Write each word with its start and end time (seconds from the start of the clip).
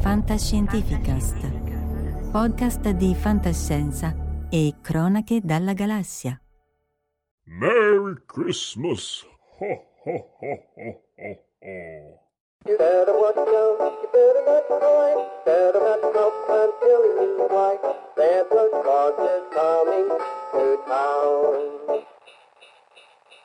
Fantascientificast, 0.00 1.36
podcast 2.32 2.88
di 2.90 3.14
fantascienza 3.14 4.14
e 4.48 4.76
cronache 4.80 5.40
dalla 5.42 5.74
galassia. 5.74 6.40
Merry 7.44 8.14
Christmas! 8.24 9.22
Ho, 9.58 9.84
ho, 10.04 10.28
ho, 10.40 10.62
ho, 10.74 11.00
ho, 11.16 11.38
ho. 11.60 12.18
You 12.66 12.76
better 12.78 13.12
watch 13.12 13.36
out, 13.36 13.98
you 14.00 14.08
better 14.10 14.42
not 14.46 14.66
cry, 14.68 15.14
better 15.44 15.80
not 15.80 15.98
stop, 16.00 16.32
I'm 16.48 16.70
telling 16.80 17.20
you 17.20 17.46
why. 17.50 17.76
Santa 18.16 18.68
Claus 18.82 19.18
is 19.20 19.44
coming 19.52 20.08
to 20.52 20.78
town. 20.88 22.04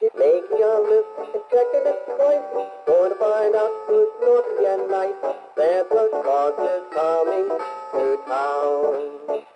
Make 0.02 0.12
your 0.60 0.82
list 0.90 1.08
and 1.18 1.44
checking 1.50 1.86
it 1.88 2.00
twice, 2.06 2.68
going 2.86 3.12
to 3.12 3.18
find 3.18 3.56
out 3.56 3.72
who's 3.88 4.10
naughty 4.22 4.66
and 4.66 4.92
nice. 4.92 5.16
Santa 5.56 6.10
Claus 6.22 6.54
is 6.60 6.84
coming 6.94 7.48
to 7.94 8.18
town. 8.28 9.55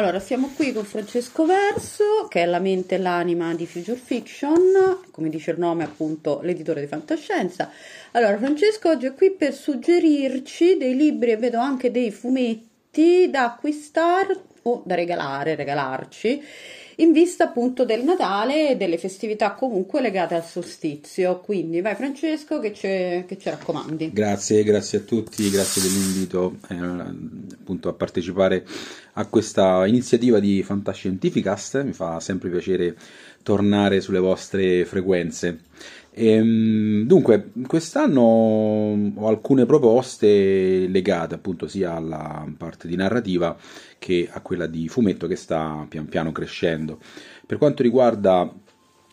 Allora, 0.00 0.18
siamo 0.18 0.50
qui 0.56 0.72
con 0.72 0.86
Francesco 0.86 1.44
Verso, 1.44 2.26
che 2.30 2.40
è 2.40 2.46
la 2.46 2.58
mente 2.58 2.94
e 2.94 2.98
l'anima 2.98 3.54
di 3.54 3.66
Future 3.66 4.00
Fiction, 4.02 5.00
come 5.10 5.28
dice 5.28 5.50
il 5.50 5.58
nome 5.58 5.84
appunto 5.84 6.40
l'editore 6.42 6.80
di 6.80 6.86
fantascienza. 6.86 7.70
Allora, 8.12 8.38
Francesco 8.38 8.88
oggi 8.88 9.04
è 9.04 9.12
qui 9.12 9.32
per 9.32 9.52
suggerirci 9.52 10.78
dei 10.78 10.96
libri 10.96 11.32
e 11.32 11.36
vedo 11.36 11.58
anche 11.58 11.90
dei 11.90 12.10
fumetti 12.12 13.28
da 13.28 13.44
acquistare 13.44 14.40
o 14.62 14.80
da 14.86 14.94
regalare, 14.94 15.54
regalarci, 15.54 16.42
in 17.02 17.12
vista 17.12 17.44
appunto 17.44 17.84
del 17.84 18.02
Natale 18.04 18.70
e 18.70 18.76
delle 18.76 18.98
festività 18.98 19.52
comunque 19.52 20.00
legate 20.00 20.34
al 20.34 20.44
solstizio. 20.44 21.40
Quindi 21.40 21.80
vai 21.80 21.94
Francesco 21.94 22.58
che 22.60 22.72
che 22.72 23.38
ci 23.38 23.50
raccomandi. 23.50 24.10
Grazie, 24.12 24.62
grazie 24.62 24.98
a 24.98 25.02
tutti, 25.02 25.50
grazie 25.50 25.82
dell'invito 25.82 26.56
eh, 26.68 26.74
appunto 26.74 27.88
a 27.88 27.92
partecipare 27.92 28.64
a 29.14 29.26
questa 29.26 29.86
iniziativa 29.86 30.38
di 30.38 30.62
Fantascientificast, 30.62 31.82
mi 31.82 31.92
fa 31.92 32.20
sempre 32.20 32.48
piacere 32.48 32.94
tornare 33.42 34.00
sulle 34.00 34.18
vostre 34.18 34.84
frequenze. 34.84 35.60
Ehm, 36.12 37.04
dunque, 37.06 37.52
quest'anno 37.66 38.20
ho 38.20 39.28
alcune 39.28 39.64
proposte 39.64 40.86
legate 40.88 41.34
appunto 41.36 41.68
sia 41.68 41.94
alla 41.94 42.46
parte 42.56 42.88
di 42.88 42.96
narrativa 42.96 43.56
che 43.98 44.28
a 44.30 44.40
quella 44.40 44.66
di 44.66 44.88
fumetto 44.88 45.26
che 45.26 45.36
sta 45.36 45.86
pian 45.88 46.08
piano 46.08 46.32
crescendo. 46.32 46.98
Per 47.46 47.58
quanto 47.58 47.82
riguarda 47.82 48.52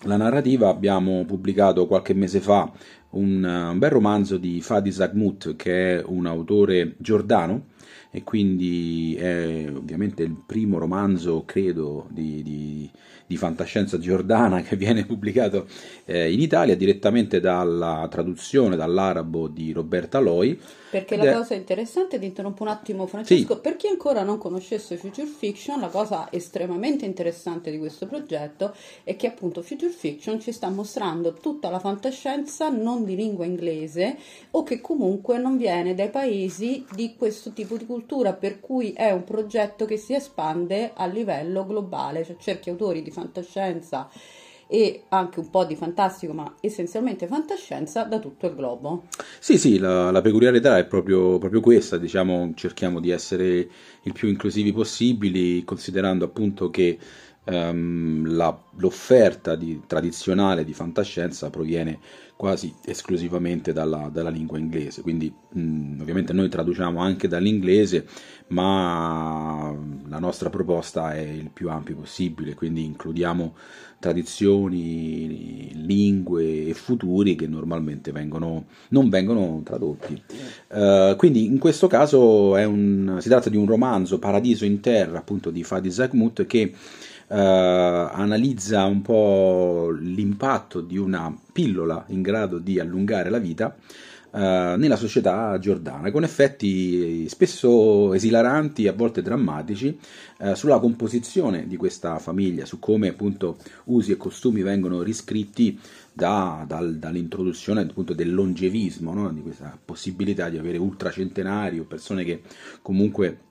la 0.03 0.17
narrativa, 0.17 0.69
abbiamo 0.69 1.23
pubblicato 1.25 1.87
qualche 1.87 2.13
mese 2.13 2.39
fa 2.39 2.71
un, 3.11 3.43
un 3.43 3.79
bel 3.79 3.89
romanzo 3.89 4.37
di 4.37 4.61
Fadi 4.61 4.91
Zagmut, 4.91 5.55
che 5.55 5.99
è 5.99 6.03
un 6.05 6.25
autore 6.25 6.95
giordano 6.97 7.75
e 8.17 8.23
quindi 8.23 9.15
è 9.15 9.67
ovviamente 9.71 10.23
il 10.23 10.35
primo 10.43 10.79
romanzo, 10.79 11.43
credo, 11.45 12.07
di, 12.09 12.41
di, 12.41 12.89
di 13.27 13.37
fantascienza 13.37 13.99
giordana 13.99 14.61
che 14.63 14.75
viene 14.75 15.05
pubblicato 15.05 15.67
eh, 16.05 16.31
in 16.33 16.41
Italia 16.41 16.75
direttamente 16.75 17.39
dalla 17.39 18.07
traduzione 18.09 18.75
dall'arabo 18.75 19.47
di 19.47 19.71
Roberta 19.71 20.17
Loi. 20.17 20.59
Perché 20.89 21.17
la 21.17 21.25
è- 21.25 21.33
cosa 21.33 21.53
interessante, 21.53 22.17
ti 22.17 22.25
interrompo 22.25 22.63
un 22.63 22.69
attimo 22.69 23.05
Francesco, 23.05 23.55
Sì. 23.55 23.59
per 23.61 23.75
chi 23.75 23.87
ancora 23.87 24.23
non 24.23 24.37
conoscesse 24.39 24.95
Future 24.97 25.27
Fiction, 25.27 25.79
la 25.81 25.89
cosa 25.89 26.29
estremamente 26.31 27.05
interessante 27.05 27.69
di 27.69 27.77
questo 27.77 28.07
progetto 28.07 28.73
è 29.03 29.15
che 29.17 29.27
appunto 29.27 29.61
Future 29.61 29.91
Fiction 29.91 30.39
ci 30.39 30.51
sta 30.53 30.69
mostrando 30.69 31.33
tutta 31.33 31.69
la 31.69 31.79
fantascienza 31.79 32.69
non 32.69 33.03
di 33.03 33.15
lingua 33.15 33.45
inglese 33.45 34.15
o 34.51 34.63
che 34.63 34.79
comunque 34.79 35.37
non 35.37 35.57
viene 35.57 35.93
dai 35.93 36.09
paesi 36.09 36.85
di 36.95 37.15
questo 37.17 37.51
tipo 37.51 37.75
di 37.75 37.85
cultura, 37.85 38.05
per 38.39 38.59
cui 38.59 38.93
è 38.93 39.11
un 39.11 39.23
progetto 39.23 39.85
che 39.85 39.97
si 39.97 40.13
espande 40.13 40.91
a 40.95 41.05
livello 41.05 41.65
globale, 41.65 42.23
cioè 42.23 42.37
cerchi 42.37 42.69
autori 42.69 43.01
di 43.01 43.11
fantascienza 43.11 44.09
e 44.67 45.03
anche 45.09 45.39
un 45.39 45.49
po' 45.49 45.63
di 45.63 45.75
fantastico, 45.75 46.33
ma 46.33 46.55
essenzialmente 46.59 47.27
fantascienza 47.27 48.03
da 48.03 48.19
tutto 48.19 48.47
il 48.47 48.55
globo. 48.55 49.03
Sì, 49.39 49.57
sì, 49.57 49.77
la, 49.77 50.11
la 50.11 50.21
peculiarità 50.21 50.77
è 50.77 50.85
proprio, 50.85 51.37
proprio 51.37 51.61
questa, 51.61 51.97
diciamo, 51.97 52.51
cerchiamo 52.55 52.99
di 52.99 53.09
essere 53.09 53.69
il 54.01 54.13
più 54.13 54.27
inclusivi 54.27 54.73
possibili, 54.73 55.63
considerando 55.63 56.25
appunto 56.25 56.69
che 56.69 56.97
ehm, 57.47 58.35
la- 58.35 58.57
l'offerta 58.77 59.55
di- 59.55 59.81
tradizionale 59.87 60.63
di 60.63 60.73
fantascienza 60.73 61.49
proviene 61.49 61.99
quasi 62.35 62.73
esclusivamente 62.85 63.73
dalla, 63.73 64.09
dalla 64.11 64.29
lingua 64.29 64.59
inglese, 64.59 65.01
quindi 65.01 65.33
mh, 65.53 65.97
ovviamente 66.01 66.33
noi 66.33 66.49
traduciamo 66.49 66.99
anche 66.99 67.27
dall'inglese, 67.27 68.05
ma 68.49 69.73
la 70.07 70.19
nostra 70.19 70.49
proposta 70.49 71.13
è 71.13 71.19
il 71.19 71.49
più 71.51 71.69
ampio 71.69 71.95
possibile, 71.95 72.53
quindi 72.53 72.83
includiamo 72.85 73.55
tradizioni, 73.99 75.71
lingue 75.85 76.67
e 76.67 76.73
futuri 76.73 77.35
che 77.35 77.47
normalmente 77.47 78.11
vengono, 78.11 78.65
non 78.89 79.09
vengono 79.09 79.61
tradotti. 79.63 80.21
Eh, 80.69 81.15
quindi 81.17 81.45
in 81.45 81.57
questo 81.57 81.87
caso 81.87 82.51
un- 82.53 83.17
si 83.19 83.29
tratta 83.29 83.49
di 83.49 83.57
un 83.57 83.65
romanzo 83.65 84.19
Paradiso 84.19 84.65
in 84.65 84.79
terra, 84.79 85.17
appunto 85.19 85.49
di 85.49 85.63
Fadi 85.63 85.91
Zagmut, 85.91 86.45
che 86.45 86.73
analizza 87.35 88.85
un 88.85 89.01
po' 89.01 89.89
l'impatto 89.91 90.81
di 90.81 90.97
una 90.97 91.35
pillola 91.51 92.05
in 92.07 92.21
grado 92.21 92.57
di 92.57 92.79
allungare 92.79 93.29
la 93.29 93.39
vita 93.39 93.75
eh, 94.29 94.75
nella 94.77 94.97
società 94.97 95.57
giordana, 95.57 96.11
con 96.11 96.23
effetti 96.23 97.27
spesso 97.29 98.13
esilaranti, 98.13 98.87
a 98.87 98.93
volte 98.93 99.21
drammatici, 99.21 99.97
eh, 100.39 100.53
sulla 100.53 100.79
composizione 100.79 101.65
di 101.65 101.77
questa 101.77 102.19
famiglia, 102.19 102.65
su 102.65 102.77
come 102.77 103.07
appunto 103.07 103.57
usi 103.85 104.11
e 104.11 104.17
costumi 104.17 104.61
vengono 104.61 105.01
riscritti 105.01 105.79
da- 106.13 106.65
dal- 106.67 106.97
dall'introduzione 106.97 107.81
appunto 107.81 108.13
del 108.13 108.33
longevismo, 108.33 109.13
no? 109.13 109.31
di 109.31 109.41
questa 109.41 109.77
possibilità 109.83 110.49
di 110.49 110.57
avere 110.57 110.77
ultracentenari 110.77 111.79
o 111.79 111.85
persone 111.85 112.23
che 112.23 112.41
comunque 112.81 113.45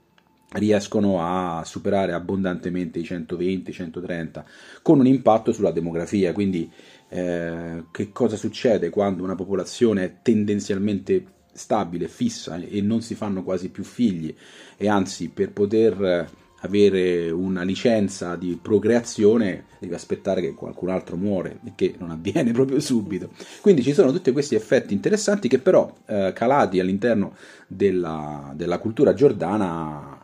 riescono 0.56 1.20
a 1.22 1.64
superare 1.64 2.12
abbondantemente 2.12 2.98
i 2.98 3.04
120, 3.04 3.72
130 3.72 4.44
con 4.82 4.98
un 4.98 5.06
impatto 5.06 5.52
sulla 5.52 5.70
demografia, 5.70 6.32
quindi 6.32 6.70
eh, 7.08 7.84
che 7.90 8.12
cosa 8.12 8.36
succede 8.36 8.90
quando 8.90 9.22
una 9.22 9.34
popolazione 9.34 10.04
è 10.04 10.14
tendenzialmente 10.22 11.34
stabile, 11.52 12.08
fissa 12.08 12.56
e 12.56 12.80
non 12.80 13.00
si 13.00 13.14
fanno 13.14 13.42
quasi 13.42 13.70
più 13.70 13.84
figli? 13.84 14.34
E 14.76 14.88
anzi 14.88 15.28
per 15.30 15.52
poter 15.52 16.04
eh, 16.04 16.28
avere 16.60 17.30
una 17.30 17.62
licenza 17.62 18.36
di 18.36 18.58
procreazione 18.60 19.64
devi 19.78 19.94
aspettare 19.94 20.40
che 20.40 20.54
qualcun 20.54 20.90
altro 20.90 21.16
muore 21.16 21.60
e 21.64 21.72
che 21.74 21.94
non 21.98 22.10
avviene 22.10 22.52
proprio 22.52 22.80
subito. 22.80 23.30
Quindi 23.60 23.82
ci 23.82 23.92
sono 23.92 24.12
tutti 24.12 24.32
questi 24.32 24.54
effetti 24.54 24.94
interessanti 24.94 25.48
che 25.48 25.58
però 25.58 25.92
eh, 26.06 26.32
calati 26.34 26.80
all'interno 26.80 27.34
della, 27.66 28.52
della 28.54 28.78
cultura 28.78 29.14
giordana 29.14 30.15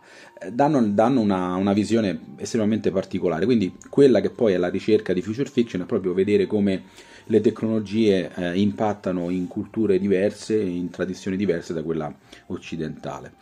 danno, 0.51 0.83
danno 0.83 1.21
una, 1.21 1.55
una 1.55 1.73
visione 1.73 2.19
estremamente 2.37 2.91
particolare. 2.91 3.45
Quindi 3.45 3.77
quella 3.89 4.21
che 4.21 4.31
poi 4.31 4.55
è 4.55 4.57
la 4.57 4.69
ricerca 4.69 5.13
di 5.13 5.23
future 5.23 5.49
fiction 5.49 5.83
è 5.83 5.87
proprio 5.87 6.15
vedere 6.15 6.47
come 6.47 6.83
le 7.27 7.41
tecnologie 7.41 8.31
eh, 8.35 8.59
impattano 8.59 9.31
in 9.31 9.47
culture 9.47 9.99
diverse, 9.99 10.61
in 10.61 10.91
tradizioni 10.91 11.37
diverse 11.37 11.73
da 11.73 11.83
quella 11.83 12.13
occidentale. 12.47 13.33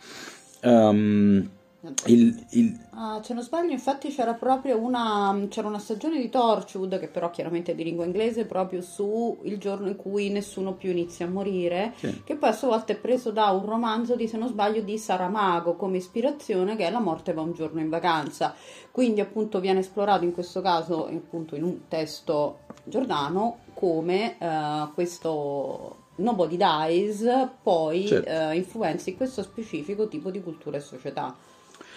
Ehm, 0.61 1.49
il- 2.05 2.45
il- 2.51 2.79
Ah, 2.91 3.19
se 3.23 3.33
non 3.33 3.41
sbaglio, 3.41 3.71
infatti 3.71 4.09
c'era 4.09 4.33
proprio 4.35 4.77
una, 4.77 5.35
c'era 5.49 5.67
una 5.67 5.79
stagione 5.79 6.19
di 6.19 6.29
Torchwood, 6.29 6.99
che 6.99 7.07
però 7.07 7.31
chiaramente 7.31 7.71
è 7.71 7.75
di 7.75 7.83
lingua 7.83 8.05
inglese, 8.05 8.45
proprio 8.45 8.81
su 8.81 9.39
il 9.43 9.57
giorno 9.57 9.87
in 9.87 9.95
cui 9.95 10.29
nessuno 10.29 10.73
più 10.73 10.91
inizia 10.91 11.25
a 11.25 11.29
morire, 11.29 11.93
Sì. 11.97 12.21
che 12.23 12.35
poi 12.35 12.49
a 12.49 12.53
sua 12.53 12.67
volta 12.67 12.93
è 12.93 12.97
preso 12.97 13.31
da 13.31 13.49
un 13.49 13.65
romanzo 13.65 14.15
di, 14.15 14.27
se 14.27 14.37
non 14.37 14.49
sbaglio, 14.49 14.81
di 14.81 14.97
Saramago 14.99 15.75
come 15.75 15.97
ispirazione, 15.97 16.75
che 16.75 16.85
è 16.85 16.91
La 16.91 16.99
morte 16.99 17.33
va 17.33 17.41
un 17.41 17.53
giorno 17.53 17.79
in 17.79 17.89
vacanza. 17.89 18.53
Quindi 18.91 19.21
appunto 19.21 19.59
viene 19.59 19.79
esplorato 19.79 20.23
in 20.23 20.33
questo 20.33 20.61
caso, 20.61 21.07
appunto 21.07 21.55
in 21.55 21.63
un 21.63 21.87
testo 21.87 22.59
giordano, 22.83 23.59
come 23.73 24.35
eh, 24.37 24.89
questo 24.93 25.95
Nobody 26.17 26.57
Dies 26.57 27.25
poi 27.63 28.05
Certo. 28.05 28.29
eh, 28.29 28.55
influenzi 28.57 29.15
questo 29.15 29.41
specifico 29.41 30.07
tipo 30.07 30.29
di 30.29 30.41
cultura 30.43 30.77
e 30.77 30.81
società. 30.81 31.35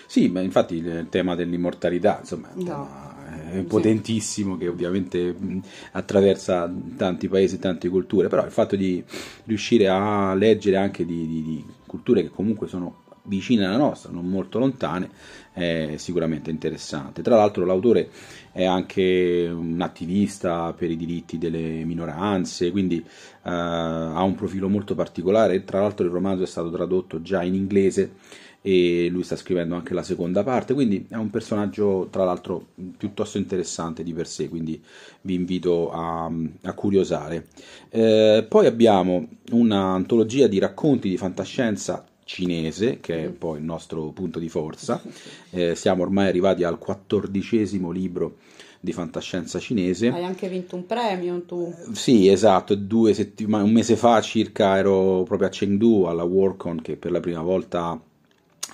Sì, 0.06 0.28
ma 0.28 0.40
infatti 0.40 0.76
il 0.76 1.06
tema 1.10 1.34
dell'immortalità, 1.34 2.19
insomma, 2.20 2.48
è 2.48 2.56
un 2.56 2.64
tema 2.64 3.12
è 3.50 3.62
potentissimo 3.62 4.56
che 4.56 4.69
ovviamente 4.69 5.34
attraversa 5.92 6.72
tanti 6.96 7.28
paesi 7.28 7.56
e 7.56 7.58
tante 7.58 7.88
culture, 7.88 8.28
però 8.28 8.44
il 8.44 8.50
fatto 8.50 8.76
di 8.76 9.02
riuscire 9.44 9.88
a 9.88 10.34
leggere 10.34 10.76
anche 10.76 11.04
di, 11.04 11.26
di- 11.26 11.42
di 11.42 11.64
culture 11.86 12.22
che 12.22 12.31
comunque 12.31 12.66
sono 12.66 13.02
vicine 13.26 13.64
alla 13.64 13.76
nostra, 13.78 14.12
non 14.12 14.28
molto 14.28 14.58
lontane, 14.58 15.08
è 15.52 15.94
sicuramente 15.96 16.50
interessante. 16.50 17.22
Tra 17.22 17.36
l'altro 17.36 17.64
l'autore 17.64 18.10
è 18.52 18.64
anche 18.64 19.50
un 19.50 19.81
attivista 19.81 20.75
per 20.76 20.90
i 20.90 20.96
diritti 20.96 21.38
delle 21.38 21.84
minoranze, 21.84 22.70
quindi 22.70 22.98
eh, 22.98 23.50
ha 23.50 24.22
un 24.22 24.34
profilo 24.34 24.69
molto 24.69 24.94
particolare. 24.94 25.64
Tra 25.64 25.81
l'altro 25.81 26.04
il 26.04 26.12
romanzo 26.12 26.42
è 26.42 26.46
stato 26.46 26.70
tradotto 26.70 27.22
già 27.22 27.42
in 27.42 27.54
inglese 27.54 28.14
e 28.66 29.08
lui 29.11 29.25
sta 29.25 29.37
scrivendo 29.37 29.75
anche 29.75 29.93
la 29.93 30.02
seconda 30.02 30.43
parte, 30.43 30.72
quindi 30.72 31.05
è 31.11 31.16
un 31.16 31.28
personaggio 31.28 32.08
tra 32.11 32.25
l'altro 32.25 32.69
piuttosto 32.96 33.37
interessante 33.37 34.02
di 34.02 34.14
per 34.14 34.26
sé, 34.26 34.49
quindi 34.49 34.82
vi 35.20 35.34
invito 35.34 35.93
a, 35.93 36.32
a 36.62 36.72
curiosare. 36.72 37.49
Eh, 37.90 38.46
poi 38.49 38.64
abbiamo 38.64 39.28
un'antologia 39.50 40.46
di 40.46 40.58
racconti 40.58 41.11
di 41.11 41.19
fantascienza 41.19 42.06
cinese, 42.25 43.00
che 43.00 43.25
è 43.25 43.28
poi 43.28 43.58
il 43.58 43.64
nostro 43.64 44.06
punto 44.12 44.38
di 44.38 44.49
forza. 44.49 44.99
Eh, 45.55 45.76
siamo 45.76 46.02
ormai 46.02 46.26
arrivati 46.26 46.64
al 46.64 46.78
quattordicesimo 46.78 47.93
libro 47.93 48.38
di 48.81 48.93
fantascienza 48.93 49.60
cinese. 49.60 50.08
Hai 50.08 50.25
anche 50.25 50.49
vinto 50.49 50.75
un 50.75 50.84
premio 50.84 51.43
tu. 51.43 51.72
Sì, 51.93 52.26
esatto, 52.26 52.75
due 52.75 53.14
settimane, 53.14 53.62
un 53.62 53.70
mese 53.70 53.94
fa 53.94 54.20
circa 54.20 54.76
ero 54.76 55.22
proprio 55.22 55.46
a 55.46 55.50
Chengdu 55.52 56.05
alla 56.05 56.25
Worldcon 56.25 56.81
che 56.82 56.96
per 56.96 57.12
la 57.12 57.20
prima 57.20 57.40
volta 57.40 58.00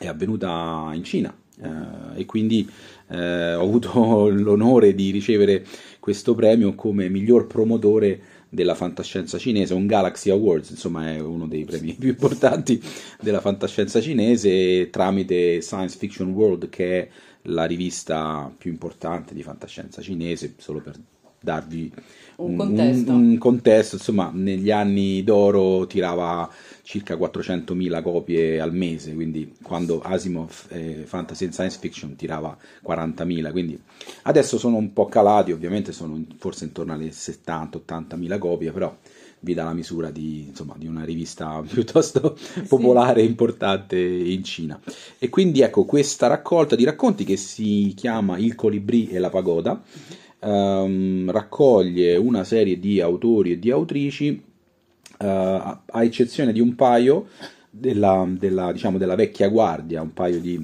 è 0.00 0.06
avvenuta 0.06 0.90
in 0.94 1.04
Cina 1.04 1.34
eh, 1.62 2.20
e 2.20 2.24
quindi 2.24 2.66
eh, 3.08 3.54
ho 3.54 3.62
avuto 3.62 4.28
l'onore 4.32 4.94
di 4.94 5.10
ricevere 5.10 5.62
questo 6.00 6.34
premio 6.34 6.74
come 6.74 7.10
miglior 7.10 7.46
promotore 7.46 8.38
della 8.48 8.74
fantascienza 8.74 9.38
cinese, 9.38 9.74
un 9.74 9.86
Galaxy 9.86 10.30
Awards, 10.30 10.70
insomma 10.70 11.12
è 11.12 11.20
uno 11.20 11.46
dei 11.46 11.64
premi 11.64 11.92
più 11.92 12.08
importanti 12.08 12.82
della 13.20 13.40
fantascienza 13.40 14.00
cinese 14.00 14.88
tramite 14.90 15.60
Science 15.60 15.98
Fiction 15.98 16.30
World 16.32 16.68
che 16.70 17.00
è 17.00 17.08
la 17.42 17.66
rivista 17.66 18.52
più 18.56 18.70
importante 18.70 19.34
di 19.34 19.42
fantascienza 19.42 20.00
cinese, 20.00 20.54
solo 20.56 20.80
per 20.80 20.96
darvi 21.40 21.90
Un 22.36 22.56
contesto. 22.56 23.12
un 23.12 23.38
contesto, 23.38 23.96
insomma, 23.96 24.30
negli 24.32 24.70
anni 24.70 25.24
d'oro 25.24 25.86
tirava 25.86 26.48
circa 26.82 27.14
400.000 27.14 28.02
copie 28.02 28.60
al 28.60 28.74
mese, 28.74 29.14
quindi 29.14 29.54
quando 29.62 30.00
Asimov 30.00 30.66
eh, 30.68 31.04
Fantasy 31.06 31.44
and 31.44 31.52
Science 31.52 31.78
Fiction 31.78 32.16
tirava 32.16 32.56
40.000, 32.86 33.50
quindi 33.52 33.80
adesso 34.22 34.58
sono 34.58 34.76
un 34.76 34.92
po' 34.92 35.06
calati, 35.06 35.52
ovviamente 35.52 35.92
sono 35.92 36.22
forse 36.36 36.64
intorno 36.64 36.92
alle 36.92 37.08
70-80.000 37.08 38.38
copie, 38.38 38.72
però 38.72 38.94
vi 39.40 39.54
dà 39.54 39.64
la 39.64 39.72
misura 39.72 40.10
di, 40.10 40.46
insomma, 40.48 40.74
di 40.76 40.86
una 40.86 41.04
rivista 41.04 41.62
piuttosto 41.66 42.36
popolare 42.68 43.22
e 43.22 43.24
importante 43.24 43.98
in 43.98 44.44
Cina. 44.44 44.78
E 45.18 45.28
quindi 45.28 45.62
ecco 45.62 45.84
questa 45.84 46.26
raccolta 46.26 46.76
di 46.76 46.84
racconti 46.84 47.24
che 47.24 47.36
si 47.36 47.92
chiama 47.96 48.38
Il 48.38 48.54
colibrì 48.54 49.08
e 49.08 49.18
la 49.18 49.30
pagoda, 49.30 49.80
ehm, 50.40 51.30
raccoglie 51.30 52.16
una 52.16 52.44
serie 52.44 52.78
di 52.78 53.00
autori 53.00 53.52
e 53.52 53.58
di 53.58 53.70
autrici, 53.70 54.42
eh, 55.18 55.26
a 55.26 55.82
a 55.86 56.04
eccezione 56.04 56.52
di 56.52 56.60
un 56.60 56.74
paio 56.74 57.28
della, 57.70 58.26
della, 58.28 58.72
diciamo, 58.72 58.98
della 58.98 59.14
vecchia 59.14 59.48
guardia, 59.48 60.02
un 60.02 60.12
paio 60.12 60.40
di 60.40 60.60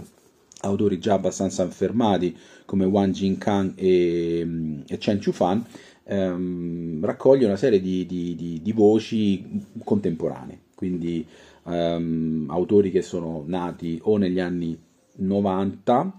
autori 0.62 0.98
già 0.98 1.14
abbastanza 1.14 1.62
affermati 1.62 2.36
come 2.64 2.84
Wang 2.84 3.12
Jingkang 3.12 3.72
e, 3.76 4.40
e 4.86 4.98
Chen 4.98 5.20
Chufan, 5.22 5.64
ehm, 6.04 7.04
raccoglie 7.04 7.46
una 7.46 7.56
serie 7.56 7.80
di, 7.80 8.06
di- 8.06 8.34
di- 8.34 8.60
di 8.62 8.72
voci 8.72 9.44
contemporanee, 9.84 10.60
quindi 10.74 11.24
ehm, 11.66 12.46
autori 12.48 12.90
che 12.90 13.02
sono 13.02 13.44
nati 13.46 13.98
o 14.02 14.16
negli 14.16 14.40
anni 14.40 14.76
90 15.16 16.12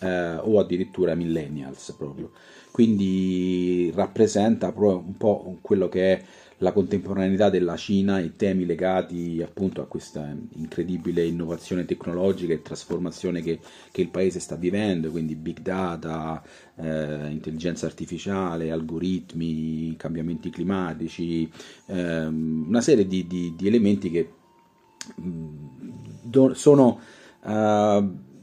eh, 0.00 0.34
o 0.36 0.58
addirittura 0.58 1.14
millennials 1.14 1.94
proprio. 1.96 2.30
Quindi 2.74 3.92
rappresenta 3.94 4.72
pro- 4.72 4.98
un 4.98 5.16
po' 5.16 5.58
quello 5.60 5.88
che 5.88 6.12
è 6.12 6.24
la 6.58 6.72
contemporaneità 6.72 7.48
della 7.48 7.76
Cina, 7.76 8.18
i 8.18 8.34
temi 8.34 8.66
legati 8.66 9.40
appunto 9.46 9.80
a 9.80 9.86
questa 9.86 10.34
incredibile 10.54 11.24
innovazione 11.24 11.84
tecnologica 11.84 12.52
e 12.52 12.62
trasformazione 12.62 13.42
che, 13.42 13.60
che 13.92 14.00
il 14.00 14.08
paese 14.08 14.40
sta 14.40 14.56
vivendo, 14.56 15.10
quindi 15.12 15.36
big 15.36 15.60
data, 15.60 16.42
eh, 16.76 17.28
intelligenza 17.30 17.86
artificiale, 17.86 18.72
algoritmi, 18.72 19.94
cambiamenti 19.96 20.50
climatici, 20.50 21.48
ehm, 21.86 22.64
una 22.66 22.80
serie 22.80 23.06
di, 23.06 23.24
di- 23.28 23.54
di 23.56 23.66
elementi 23.68 24.10
che 24.10 24.28
mh, 25.16 26.22
do- 26.22 26.54
sono 26.54 26.98
i 27.46 28.33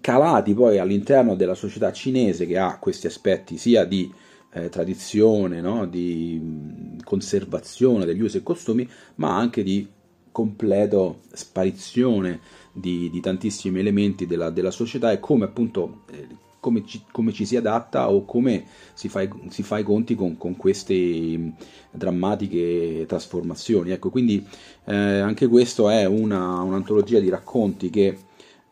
calati 0.00 0.54
poi 0.54 0.78
all'interno 0.78 1.34
della 1.34 1.54
società 1.54 1.92
cinese 1.92 2.46
che 2.46 2.58
ha 2.58 2.78
questi 2.78 3.06
aspetti 3.06 3.58
sia 3.58 3.84
di 3.84 4.12
eh, 4.52 4.68
tradizione, 4.68 5.60
no? 5.60 5.86
di 5.86 6.96
conservazione 7.04 8.04
degli 8.04 8.22
usi 8.22 8.38
e 8.38 8.42
costumi, 8.42 8.88
ma 9.16 9.36
anche 9.36 9.62
di 9.62 9.86
completo 10.32 11.20
sparizione 11.32 12.40
di, 12.72 13.08
di 13.10 13.20
tantissimi 13.20 13.78
elementi 13.78 14.26
della, 14.26 14.50
della 14.50 14.70
società 14.70 15.10
e 15.10 15.20
come 15.20 15.46
appunto 15.46 16.02
eh, 16.10 16.26
come 16.60 16.84
ci, 16.84 17.02
come 17.12 17.32
ci 17.32 17.46
si 17.46 17.56
adatta 17.56 18.10
o 18.10 18.24
come 18.24 18.64
si 18.92 19.08
fa, 19.08 19.26
si 19.48 19.62
fa 19.62 19.78
i 19.78 19.84
conti 19.84 20.16
con, 20.16 20.36
con 20.36 20.56
queste 20.56 21.52
drammatiche 21.92 23.04
trasformazioni. 23.06 23.92
Ecco, 23.92 24.10
quindi 24.10 24.44
eh, 24.84 24.94
anche 24.94 25.46
questo 25.46 25.88
è 25.88 26.04
una, 26.06 26.60
un'antologia 26.62 27.20
di 27.20 27.28
racconti 27.28 27.88
che 27.88 28.18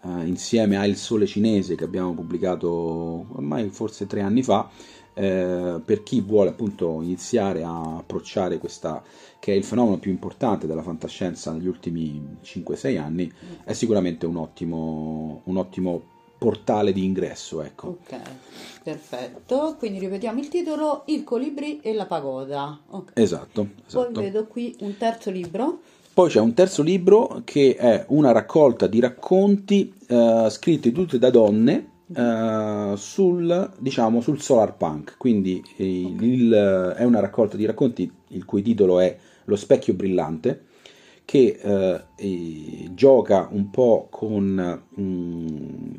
eh, 0.04 0.26
insieme 0.26 0.76
a 0.76 0.86
Il 0.86 0.96
Sole 0.96 1.26
Cinese 1.26 1.74
che 1.74 1.84
abbiamo 1.84 2.12
pubblicato 2.14 2.68
ormai 3.32 3.68
forse 3.70 4.06
tre 4.06 4.20
anni 4.20 4.42
fa, 4.42 4.68
eh, 5.14 5.80
per 5.84 6.02
chi 6.02 6.20
vuole 6.20 6.50
appunto 6.50 7.00
iniziare 7.00 7.62
a 7.62 7.96
approcciare 7.96 8.58
questa 8.58 9.02
che 9.38 9.52
è 9.52 9.56
il 9.56 9.64
fenomeno 9.64 9.98
più 9.98 10.10
importante 10.10 10.66
della 10.66 10.82
fantascienza 10.82 11.52
negli 11.52 11.68
ultimi 11.68 12.38
5-6 12.42 12.98
anni, 12.98 13.30
è 13.62 13.72
sicuramente 13.74 14.26
un 14.26 14.36
ottimo, 14.36 15.42
un 15.44 15.56
ottimo 15.58 16.12
portale 16.38 16.92
di 16.92 17.04
ingresso, 17.04 17.62
ecco. 17.62 17.88
Ok, 17.88 18.20
perfetto. 18.82 19.76
Quindi 19.78 19.98
ripetiamo 19.98 20.40
il 20.40 20.48
titolo 20.48 21.04
Il 21.06 21.24
colibrì 21.24 21.80
e 21.80 21.92
la 21.94 22.06
pagoda. 22.06 22.78
Ok. 22.88 23.12
Esatto, 23.14 23.68
esatto. 23.86 24.10
Poi 24.10 24.24
vedo 24.24 24.46
qui 24.46 24.76
un 24.80 24.96
terzo 24.96 25.30
libro. 25.30 25.80
Poi 26.14 26.28
c'è 26.30 26.38
un 26.40 26.54
terzo 26.54 26.82
libro 26.82 27.42
che 27.44 27.74
è 27.74 28.04
una 28.08 28.30
raccolta 28.30 28.86
di 28.86 29.00
racconti 29.00 29.92
eh, 30.06 30.46
scritti 30.48 30.92
tutti 30.92 31.18
da 31.18 31.30
donne 31.30 31.88
eh, 32.14 32.92
sul, 32.96 33.72
diciamo, 33.78 34.20
sul 34.20 34.40
solar 34.40 34.76
punk. 34.76 35.16
Quindi 35.18 35.60
eh, 35.76 36.16
il- 36.20 36.94
è 36.96 37.02
una 37.02 37.18
raccolta 37.20 37.56
di 37.56 37.66
racconti 37.66 38.10
il 38.28 38.44
cui 38.44 38.62
titolo 38.62 39.00
è 39.00 39.16
Lo 39.46 39.56
specchio 39.56 39.94
brillante, 39.94 40.66
che 41.24 41.58
eh, 41.60 42.04
eh, 42.16 42.90
gioca 42.94 43.48
un 43.50 43.70
po' 43.70 44.06
con 44.10 44.82
mm, 45.00 45.94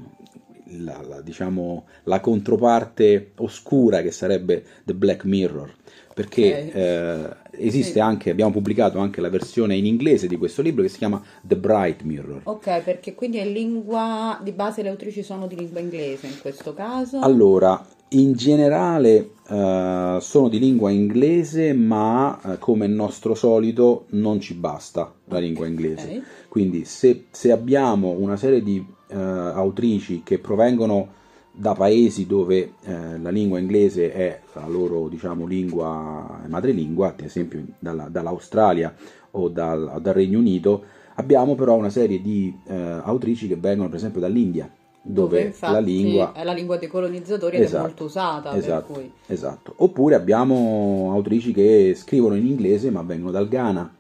la, 0.80 1.02
la, 1.08 1.22
diciamo, 1.22 1.86
la 2.04 2.20
controparte 2.20 3.32
oscura 3.38 4.02
che 4.02 4.12
sarebbe 4.12 4.64
The 4.84 4.94
Black 4.94 5.26
Mirror. 5.26 5.74
Perché 6.14 6.68
Ok. 6.70 6.76
eh, 6.76 7.36
esiste 7.68 7.94
Sì. 7.94 8.00
anche, 8.00 8.30
abbiamo 8.30 8.52
pubblicato 8.52 9.00
anche 9.00 9.20
la 9.20 9.28
versione 9.30 9.76
in 9.76 9.86
inglese 9.86 10.28
di 10.28 10.38
questo 10.38 10.62
libro 10.62 10.82
che 10.82 10.88
si 10.88 10.98
chiama 10.98 11.22
The 11.42 11.58
Bright 11.58 12.04
Mirror. 12.04 12.42
Ok, 12.46 12.82
perché 12.84 13.14
quindi 13.16 13.38
è 13.38 13.46
lingua 13.46 14.40
di 14.42 14.54
base 14.54 14.82
le 14.82 14.90
autrici 14.90 15.24
sono 15.24 15.46
di 15.46 15.58
lingua 15.58 15.82
inglese 15.82 16.28
in 16.28 16.40
questo 16.40 16.74
caso. 16.74 17.20
Allora, 17.20 17.86
in 18.10 18.32
generale 18.32 19.32
eh, 19.50 20.18
sono 20.22 20.48
di 20.48 20.58
lingua 20.60 20.90
inglese, 20.90 21.74
ma 21.74 22.40
eh, 22.46 22.60
come 22.60 22.88
nostro 22.88 23.36
solito 23.36 24.06
non 24.12 24.40
ci 24.40 24.54
basta 24.54 25.14
la 25.26 25.40
lingua 25.40 25.68
inglese. 25.68 26.18
Ok. 26.18 26.48
Quindi 26.48 26.86
se, 26.86 27.26
se 27.30 27.52
abbiamo 27.52 28.12
una 28.12 28.38
serie 28.38 28.64
di 28.64 28.82
eh, 29.08 29.16
autrici 29.16 30.22
che 30.24 30.40
provengono 30.40 31.24
da 31.52 31.74
paesi 31.74 32.28
dove 32.28 32.74
eh, 32.84 33.18
la 33.18 33.30
lingua 33.30 33.60
inglese 33.60 34.12
è 34.12 34.42
la 34.54 34.68
loro 34.68 35.08
diciamo, 35.08 35.46
lingua 35.46 36.42
madrelingua, 36.48 37.10
ad 37.10 37.22
esempio 37.22 37.64
dalla- 37.80 38.10
dall'Australia 38.10 38.94
o 39.32 39.48
dal, 39.48 40.00
dal 40.02 40.14
Regno 40.14 40.40
Unito, 40.40 40.84
abbiamo 41.16 41.56
però 41.56 41.76
una 41.76 41.90
serie 41.90 42.22
di 42.22 42.54
eh, 42.68 42.76
autrici 42.76 43.48
che 43.48 43.56
vengono 43.56 43.88
per 43.88 43.98
esempio 43.98 44.20
dall'India, 44.20 44.70
dove, 45.02 45.44
infatti 45.44 45.74
la 45.74 45.80
lingua 45.80 46.34
è 46.34 46.44
la 46.44 46.54
lingua 46.54 46.78
dei 46.78 46.88
colonizzatori 46.90 47.56
ed 47.58 47.64
Esatto, 47.64 47.78
è 47.84 47.88
molto 47.88 48.04
usata, 48.04 48.56
esatto, 48.58 48.94
cui 48.94 49.12
esatto. 49.28 49.74
Oppure 49.78 50.16
abbiamo 50.16 51.12
autrici 51.14 51.54
che 51.54 51.94
scrivono 51.96 52.36
in 52.36 52.46
inglese 52.46 52.90
ma 52.92 53.02
vengono 53.02 53.32
dal 53.32 53.48
Ghana. 53.48 53.94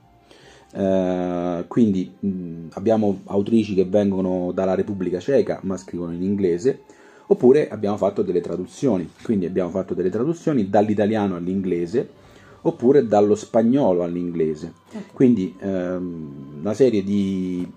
Eh, 0.75 1.65
quindi 1.67 2.11
mh, 2.19 2.67
abbiamo 2.71 3.21
autrici 3.25 3.73
che 3.73 3.85
vengono 3.85 4.51
dalla 4.53 4.75
Repubblica 4.75 5.19
Ceca 5.19 5.59
ma 5.63 5.77
scrivono 5.77 6.13
in 6.13 6.21
inglese, 6.21 6.81
Oppure 7.27 7.69
abbiamo 7.69 7.97
fatto 7.97 8.21
delle 8.21 8.41
traduzioni, 8.41 9.09
quindi 9.23 9.47
abbiamo 9.47 9.71
fatto 9.71 9.95
delle 9.95 10.11
traduzioni 10.11 10.69
dall'italiano 10.69 11.35
all'inglese 11.35 12.07
oppure 12.61 13.07
dallo 13.07 13.33
spagnolo 13.33 14.03
all'inglese. 14.03 14.73
Quindi 15.11 15.55
ehm, 15.59 16.57
una 16.59 16.73
serie 16.73 17.03
di 17.03 17.67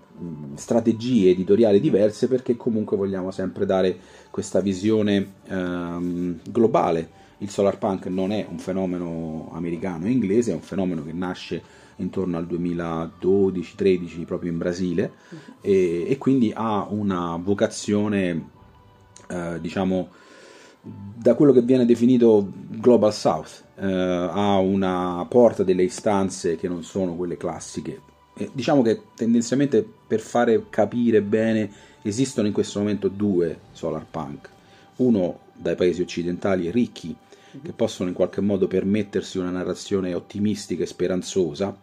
strategie 0.55 1.29
editoriali 1.31 1.79
diverse 1.79 2.27
perché 2.27 2.57
comunque 2.57 2.95
vogliamo 2.97 3.31
sempre 3.31 3.65
dare 3.65 3.97
questa 4.29 4.59
visione 4.59 5.33
ehm, 5.47 6.41
globale. 6.47 7.17
Il 7.39 7.49
solar 7.49 7.79
punk 7.79 8.05
non 8.07 8.31
è 8.31 8.45
un 8.47 8.59
fenomeno 8.59 9.49
americano 9.53 10.05
e 10.05 10.11
inglese, 10.11 10.51
è 10.51 10.55
un 10.55 10.61
fenomeno 10.61 11.03
che 11.03 11.13
nasce 11.13 11.61
intorno 11.99 12.37
al 12.37 12.45
2012-13 12.45 14.25
proprio 14.25 14.51
in 14.51 14.57
Brasile 14.57 15.13
e, 15.61 16.05
e 16.07 16.17
quindi 16.17 16.51
ha 16.53 16.85
una 16.89 17.39
vocazione 17.41 18.49
eh, 19.27 19.59
diciamo 19.61 20.09
da 20.81 21.35
quello 21.35 21.51
che 21.51 21.61
viene 21.61 21.85
definito 21.85 22.51
Global 22.69 23.13
South, 23.13 23.65
eh, 23.75 23.85
ha 23.85 24.57
una 24.59 25.25
porta 25.27 25.63
delle 25.63 25.83
istanze 25.83 26.55
che 26.55 26.67
non 26.67 26.83
sono 26.83 27.15
quelle 27.15 27.37
classiche. 27.37 28.01
E 28.33 28.49
diciamo 28.53 28.81
che 28.81 29.01
tendenzialmente 29.15 29.85
per 30.07 30.21
fare 30.21 30.67
capire 30.69 31.21
bene 31.21 31.69
esistono 32.01 32.47
in 32.47 32.53
questo 32.53 32.79
momento 32.79 33.09
due 33.09 33.59
solar 33.73 34.05
punk, 34.09 34.49
uno 34.97 35.39
dai 35.53 35.75
paesi 35.75 36.01
occidentali 36.01 36.71
ricchi 36.71 37.13
che 37.61 37.73
possono 37.73 38.09
in 38.09 38.15
qualche 38.15 38.41
modo 38.41 38.67
permettersi 38.67 39.37
una 39.37 39.49
narrazione 39.49 40.13
ottimistica 40.13 40.83
e 40.83 40.87
speranzosa 40.87 41.79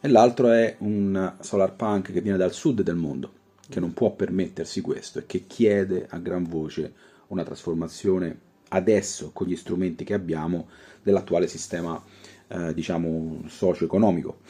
e 0.00 0.08
l'altro 0.08 0.50
è 0.50 0.76
un 0.78 1.34
solar 1.40 1.74
punk 1.74 2.12
che 2.12 2.20
viene 2.20 2.38
dal 2.38 2.52
sud 2.52 2.82
del 2.82 2.96
mondo 2.96 3.40
che 3.68 3.80
non 3.80 3.94
può 3.94 4.12
permettersi 4.12 4.80
questo 4.80 5.20
e 5.20 5.26
che 5.26 5.46
chiede 5.46 6.06
a 6.10 6.18
gran 6.18 6.44
voce 6.44 6.92
una 7.28 7.44
trasformazione 7.44 8.38
adesso 8.68 9.30
con 9.32 9.46
gli 9.46 9.56
strumenti 9.56 10.04
che 10.04 10.14
abbiamo 10.14 10.68
dell'attuale 11.02 11.46
sistema 11.46 12.02
eh, 12.48 12.74
diciamo 12.74 13.42
socio-economico. 13.46 14.40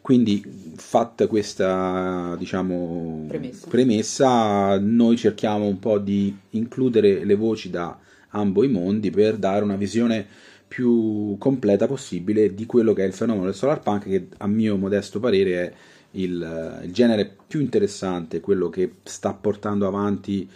Quindi 0.00 0.42
fatta 0.76 1.26
questa 1.26 2.34
diciamo, 2.36 3.24
Premessa. 3.26 3.66
premessa, 3.68 4.78
noi 4.78 5.16
cerchiamo 5.16 5.64
un 5.66 5.78
po' 5.78 5.98
di 5.98 6.36
includere 6.50 7.24
le 7.24 7.34
voci 7.36 7.70
da 7.70 7.98
ambo 8.34 8.64
i 8.64 8.68
mondi 8.68 9.10
per 9.10 9.36
dare 9.36 9.64
una 9.64 9.76
visione 9.76 10.26
più 10.66 11.36
completa 11.38 11.86
possibile 11.86 12.54
di 12.54 12.66
quello 12.66 12.92
che 12.92 13.04
è 13.04 13.06
il 13.06 13.12
fenomeno 13.12 13.44
del 13.44 13.54
solar 13.54 13.80
punk 13.80 14.04
che 14.04 14.28
a 14.38 14.46
mio 14.46 14.76
modesto 14.76 15.20
parere 15.20 15.66
è 15.66 15.72
il, 16.12 16.80
il 16.84 16.92
genere 16.92 17.36
più 17.46 17.60
interessante, 17.60 18.40
quello 18.40 18.68
che 18.68 18.94
sta 19.02 19.32
portando 19.34 19.86
avanti 19.86 20.48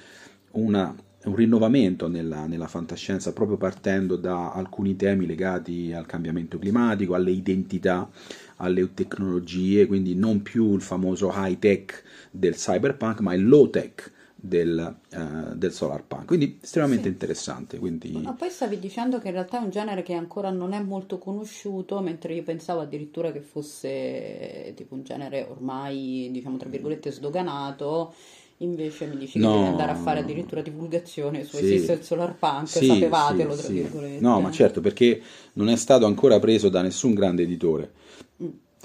una 0.52 0.94
un 1.24 1.34
rinnovamento 1.34 2.08
nella, 2.08 2.46
nella, 2.46 2.68
fantascienza 2.68 3.32
proprio 3.32 3.56
partendo 3.56 4.16
da 4.16 4.52
alcuni 4.52 4.94
temi 4.96 5.26
legati 5.26 5.92
al 5.92 6.06
cambiamento 6.06 6.58
climatico, 6.58 7.14
alle 7.14 7.32
identità, 7.32 8.08
alle 8.56 8.94
tecnologie, 8.94 9.86
quindi 9.86 10.14
non 10.14 10.42
più 10.42 10.74
il 10.74 10.80
famoso 10.80 11.32
high 11.34 11.58
tech 11.58 12.02
del 12.30 12.54
cyberpunk, 12.54 13.20
ma 13.20 13.34
il 13.34 13.46
low 13.46 13.68
tech 13.68 14.12
del, 14.40 14.96
uh, 15.16 15.54
del 15.54 15.72
solar 15.72 16.04
punk. 16.04 16.26
Quindi 16.26 16.58
estremamente 16.62 17.04
Sì. 17.06 17.12
interessante. 17.12 17.78
Quindi... 17.78 18.12
Ma 18.12 18.32
poi 18.32 18.50
stavi 18.50 18.78
dicendo 18.78 19.18
che 19.18 19.26
in 19.28 19.34
realtà 19.34 19.58
è 19.58 19.62
un 19.62 19.70
genere 19.70 20.02
che 20.02 20.12
ancora 20.12 20.50
non 20.50 20.72
è 20.72 20.80
molto 20.80 21.18
conosciuto, 21.18 22.00
mentre 22.00 22.34
io 22.34 22.42
pensavo 22.44 22.80
addirittura 22.80 23.32
che 23.32 23.40
fosse 23.40 24.72
tipo 24.76 24.94
un 24.94 25.02
genere 25.02 25.46
ormai, 25.48 26.28
diciamo, 26.30 26.56
tra 26.56 26.68
virgolette, 26.68 27.10
sdoganato. 27.10 28.14
Invece 28.60 29.06
mi 29.06 29.16
dici 29.18 29.38
che 29.38 29.44
No. 29.44 29.52
devi 29.52 29.66
andare 29.66 29.92
a 29.92 29.94
fare 29.94 30.20
addirittura 30.20 30.62
divulgazione 30.62 31.44
su 31.44 31.56
Sì. 31.56 31.64
esiste 31.64 31.92
il 31.92 32.02
solar 32.02 32.34
punk, 32.36 32.66
Sì, 32.68 32.86
sapevatelo, 32.86 33.52
sì, 33.54 33.62
tra 33.62 33.72
virgolette. 33.72 34.20
No, 34.20 34.40
ma 34.40 34.50
certo, 34.50 34.80
perché 34.80 35.20
non 35.54 35.68
è 35.68 35.76
stato 35.76 36.06
ancora 36.06 36.38
preso 36.40 36.68
da 36.68 36.82
nessun 36.82 37.14
grande 37.14 37.42
editore. 37.42 37.92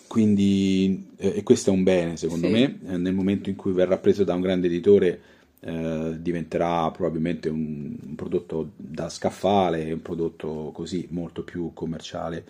Quindi, 0.07 1.07
eh, 1.17 1.37
e 1.37 1.43
questo 1.43 1.71
è 1.71 1.73
un 1.73 1.81
bene 1.81 2.17
secondo 2.17 2.45
Sì. 2.47 2.53
me, 2.53 2.79
eh, 2.87 2.97
nel 2.97 3.13
momento 3.13 3.49
in 3.49 3.55
cui 3.55 3.71
verrà 3.71 3.97
preso 3.97 4.23
da 4.23 4.35
un 4.35 4.41
grande 4.41 4.67
editore 4.67 5.19
eh, 5.63 6.15
diventerà 6.19 6.89
probabilmente 6.91 7.49
un, 7.49 7.95
un 8.05 8.15
prodotto 8.15 8.71
da 8.75 9.09
scaffale, 9.09 9.91
un 9.91 10.01
prodotto 10.01 10.71
così 10.73 11.07
molto 11.11 11.43
più 11.43 11.71
commerciale, 11.73 12.45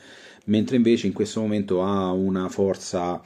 mentre 0.46 0.76
invece 0.76 1.08
in 1.08 1.14
questo 1.14 1.42
momento 1.42 1.84
ha 1.84 2.12
una 2.12 2.50
forza 2.50 3.22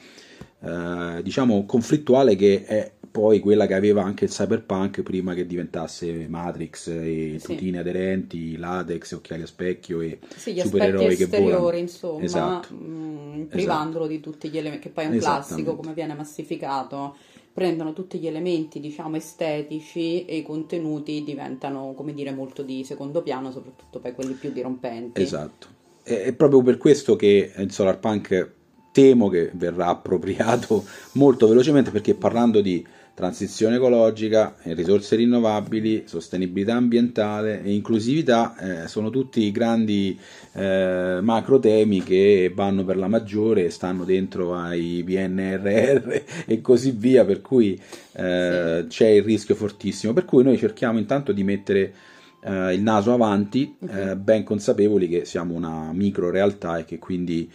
eh, 0.60 1.20
diciamo 1.22 1.64
conflittuale 1.66 2.36
che 2.36 2.64
è 2.64 2.92
poi 3.10 3.40
quella 3.40 3.66
che 3.66 3.74
aveva 3.74 4.02
anche 4.02 4.24
il 4.24 4.30
cyberpunk 4.30 5.02
prima 5.02 5.34
che 5.34 5.46
diventasse 5.46 6.26
Matrix 6.28 6.88
e 6.88 7.36
Sì. 7.40 7.54
tutine 7.54 7.78
aderenti, 7.78 8.56
latex, 8.56 9.12
occhiali 9.12 9.42
a 9.42 9.46
specchio 9.46 10.00
e 10.00 10.18
Sì, 10.34 10.52
gli 10.52 10.60
supereroi 10.60 11.16
che 11.16 11.26
volano. 11.26 11.72
insomma, 11.76 12.24
Esatto. 12.24 12.74
mh, 12.74 13.46
privandolo 13.50 14.06
di 14.06 14.20
tutti 14.20 14.48
gli 14.50 14.58
elementi, 14.58 14.84
che 14.84 14.92
poi 14.92 15.04
è 15.04 15.06
un 15.08 15.16
classico 15.16 15.74
come 15.76 15.94
viene 15.94 16.14
massificato, 16.14 17.16
prendono 17.58 17.92
tutti 17.92 18.20
gli 18.20 18.28
elementi, 18.28 18.78
diciamo, 18.78 19.16
estetici 19.16 20.24
e 20.26 20.36
i 20.36 20.42
contenuti 20.44 21.24
diventano, 21.24 21.92
come 21.96 22.14
dire, 22.14 22.30
molto 22.30 22.62
di 22.62 22.84
secondo 22.84 23.20
piano, 23.20 23.50
soprattutto 23.50 23.98
poi 23.98 24.14
quelli 24.14 24.34
più 24.34 24.52
dirompenti. 24.52 25.20
Esatto. 25.20 25.66
È, 26.04 26.32
proprio 26.34 26.62
per 26.62 26.76
questo 26.78 27.16
che 27.16 27.52
il 27.56 27.72
solar 27.72 27.98
punk 27.98 28.52
temo 28.92 29.28
che 29.28 29.50
verrà 29.54 29.88
appropriato 29.90 30.84
molto 31.14 31.48
velocemente 31.48 31.90
perché 31.90 32.14
parlando 32.14 32.60
di 32.60 32.86
transizione 33.18 33.74
ecologica, 33.74 34.54
eh, 34.62 34.74
risorse 34.74 35.16
rinnovabili, 35.16 36.04
sostenibilità 36.06 36.76
ambientale 36.76 37.64
e 37.64 37.74
inclusività 37.74 38.84
eh, 38.84 38.86
sono 38.86 39.10
tutti 39.10 39.50
grandi 39.50 40.16
eh, 40.52 41.18
macro 41.20 41.58
temi 41.58 42.04
che 42.04 42.52
vanno 42.54 42.84
per 42.84 42.96
la 42.96 43.08
maggiore 43.08 43.64
e 43.64 43.70
stanno 43.70 44.04
dentro 44.04 44.54
ai 44.54 45.02
PNRR 45.04 46.22
e 46.46 46.60
così 46.60 46.92
via, 46.92 47.24
per 47.24 47.40
cui 47.40 47.76
eh, 48.12 48.84
c'è 48.88 49.08
il 49.08 49.22
rischio 49.24 49.56
fortissimo. 49.56 50.12
Per 50.12 50.24
cui 50.24 50.44
noi 50.44 50.56
cerchiamo 50.56 51.00
intanto 51.00 51.32
di 51.32 51.42
mettere 51.42 51.92
eh, 52.40 52.72
il 52.72 52.82
naso 52.82 53.12
avanti, 53.12 53.74
eh, 53.90 54.14
ben 54.14 54.44
consapevoli 54.44 55.08
che 55.08 55.24
siamo 55.24 55.54
una 55.54 55.90
micro 55.92 56.30
realtà 56.30 56.78
e 56.78 56.84
che 56.84 56.98
quindi 56.98 57.50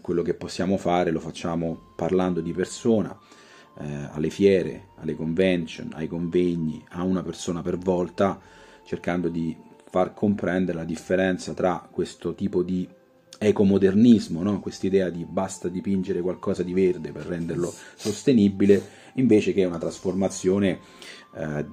quello 0.00 0.22
che 0.22 0.34
possiamo 0.34 0.76
fare 0.76 1.10
lo 1.10 1.18
facciamo 1.18 1.76
parlando 1.96 2.40
di 2.40 2.52
persona, 2.52 3.18
eh, 3.78 4.08
alle 4.10 4.30
fiere, 4.30 4.88
alle 4.96 5.14
convention, 5.14 5.90
ai 5.94 6.06
convegni, 6.06 6.84
a 6.90 7.02
una 7.02 7.22
persona 7.22 7.62
per 7.62 7.78
volta, 7.78 8.40
cercando 8.84 9.28
di 9.28 9.56
far 9.90 10.14
comprendere 10.14 10.78
la 10.78 10.84
differenza 10.84 11.54
tra 11.54 11.86
questo 11.90 12.34
tipo 12.34 12.62
di 12.62 12.88
ecomodernismo, 13.38 14.42
no? 14.42 14.60
quest'idea 14.60 15.10
di 15.10 15.24
basta 15.24 15.68
dipingere 15.68 16.20
qualcosa 16.20 16.62
di 16.62 16.72
verde 16.72 17.12
per 17.12 17.26
renderlo 17.26 17.72
sostenibile, 17.94 18.82
invece 19.14 19.52
che 19.52 19.64
una 19.64 19.78
trasformazione 19.78 20.78
eh, 21.36 21.64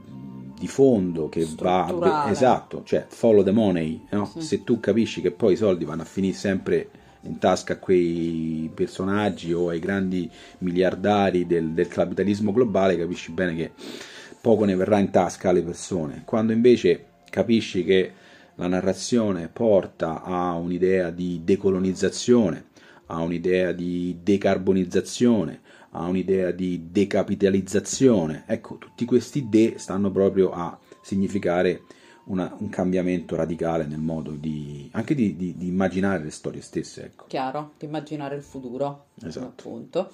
di 0.58 0.67
fondo 0.67 1.29
che 1.29 1.48
va 1.58 2.29
esatto, 2.29 2.84
cioè 2.84 3.05
follow 3.08 3.43
the 3.43 3.51
money, 3.51 4.05
no? 4.12 4.25
Sì. 4.25 4.41
se 4.41 4.63
tu 4.63 4.79
capisci 4.79 5.22
che 5.22 5.31
poi 5.31 5.53
i 5.53 5.58
soldi 5.58 5.86
vanno 5.86 6.03
a 6.03 6.05
finire 6.05 6.36
sempre 6.36 6.89
in 7.23 7.37
tasca 7.37 7.73
a 7.73 7.77
quei 7.77 8.69
personaggi 8.73 9.53
o 9.53 9.69
ai 9.69 9.79
grandi 9.79 10.29
miliardari 10.59 11.45
del, 11.45 11.71
del 11.71 11.87
capitalismo 11.87 12.51
globale, 12.51 12.97
capisci 12.97 13.31
bene 13.31 13.55
che 13.55 13.71
poco 14.39 14.65
ne 14.65 14.75
verrà 14.75 14.99
in 14.99 15.11
tasca 15.11 15.49
alle 15.49 15.61
persone. 15.61 16.23
Quando 16.25 16.51
invece 16.51 17.05
capisci 17.29 17.83
che 17.83 18.11
la 18.55 18.67
narrazione 18.67 19.47
porta 19.47 20.23
a 20.23 20.53
un'idea 20.53 21.09
di 21.09 21.41
decolonizzazione, 21.43 22.65
a 23.07 23.21
un'idea 23.21 23.71
di 23.71 24.17
decarbonizzazione, 24.21 25.61
a 25.91 26.05
un'idea 26.07 26.51
di 26.51 26.87
decapitalizzazione, 26.91 28.43
ecco, 28.47 28.77
tutti 28.77 29.05
questi 29.05 29.47
de 29.49 29.75
stanno 29.77 30.11
proprio 30.11 30.51
a 30.51 30.77
significare 31.01 31.83
una- 32.31 32.55
un 32.59 32.69
cambiamento 32.69 33.35
radicale 33.35 33.85
nel 33.85 34.00
modo 34.00 34.31
di 34.31 34.89
anche 34.93 35.13
di, 35.13 35.35
di- 35.35 35.55
di 35.57 35.67
immaginare 35.67 36.23
le 36.23 36.31
storie 36.31 36.61
stesse, 36.61 37.03
ecco. 37.05 37.25
Chiaro, 37.27 37.73
di 37.77 37.85
immaginare 37.85 38.35
il 38.35 38.41
futuro, 38.43 39.07
Esatto. 39.21 39.45
appunto. 39.47 40.11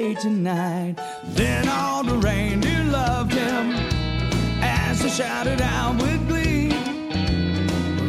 Sleigh 0.00 0.14
tonight? 0.14 0.94
Then 1.24 1.68
all 1.68 2.02
the 2.04 2.16
reindeer 2.16 2.84
loved 2.84 3.32
him 3.32 3.72
as 4.62 5.02
they 5.02 5.08
shouted 5.08 5.60
out 5.60 6.00
with 6.00 6.28
glee. 6.28 6.72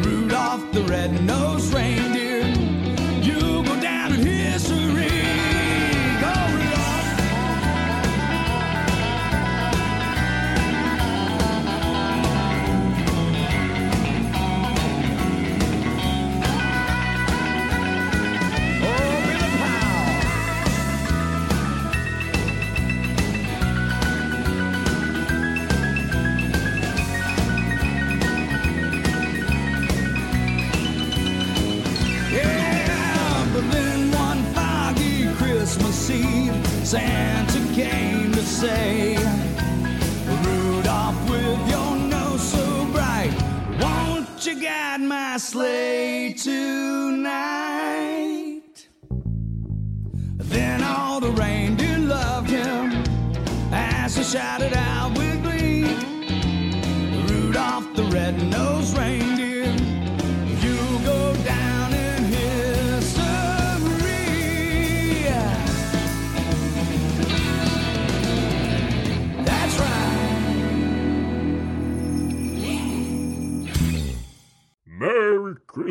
Rudolph 0.02 0.72
the 0.72 0.82
red-nosed 0.82 1.72
reindeer, 1.74 2.11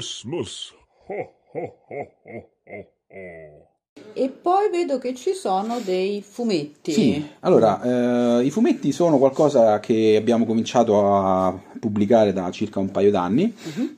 Christmas. 0.02 0.74
Ho, 1.08 1.32
ho, 1.54 1.78
ho. 1.86 3.70
E 4.14 4.30
poi 4.30 4.70
vedo 4.72 4.98
che 4.98 5.14
ci 5.14 5.34
sono 5.34 5.80
dei 5.80 6.24
fumetti. 6.28 6.92
Sì, 6.92 7.26
allora, 7.42 8.40
eh, 8.40 8.46
i 8.46 8.50
fumetti 8.50 8.92
sono 8.92 9.18
qualcosa 9.20 9.80
che 9.80 10.16
abbiamo 10.18 10.46
cominciato 10.46 11.16
a 11.16 11.62
pubblicare 11.80 12.34
da 12.34 12.50
circa 12.52 12.80
un 12.80 12.90
paio 12.90 13.12
d'anni. 13.12 13.54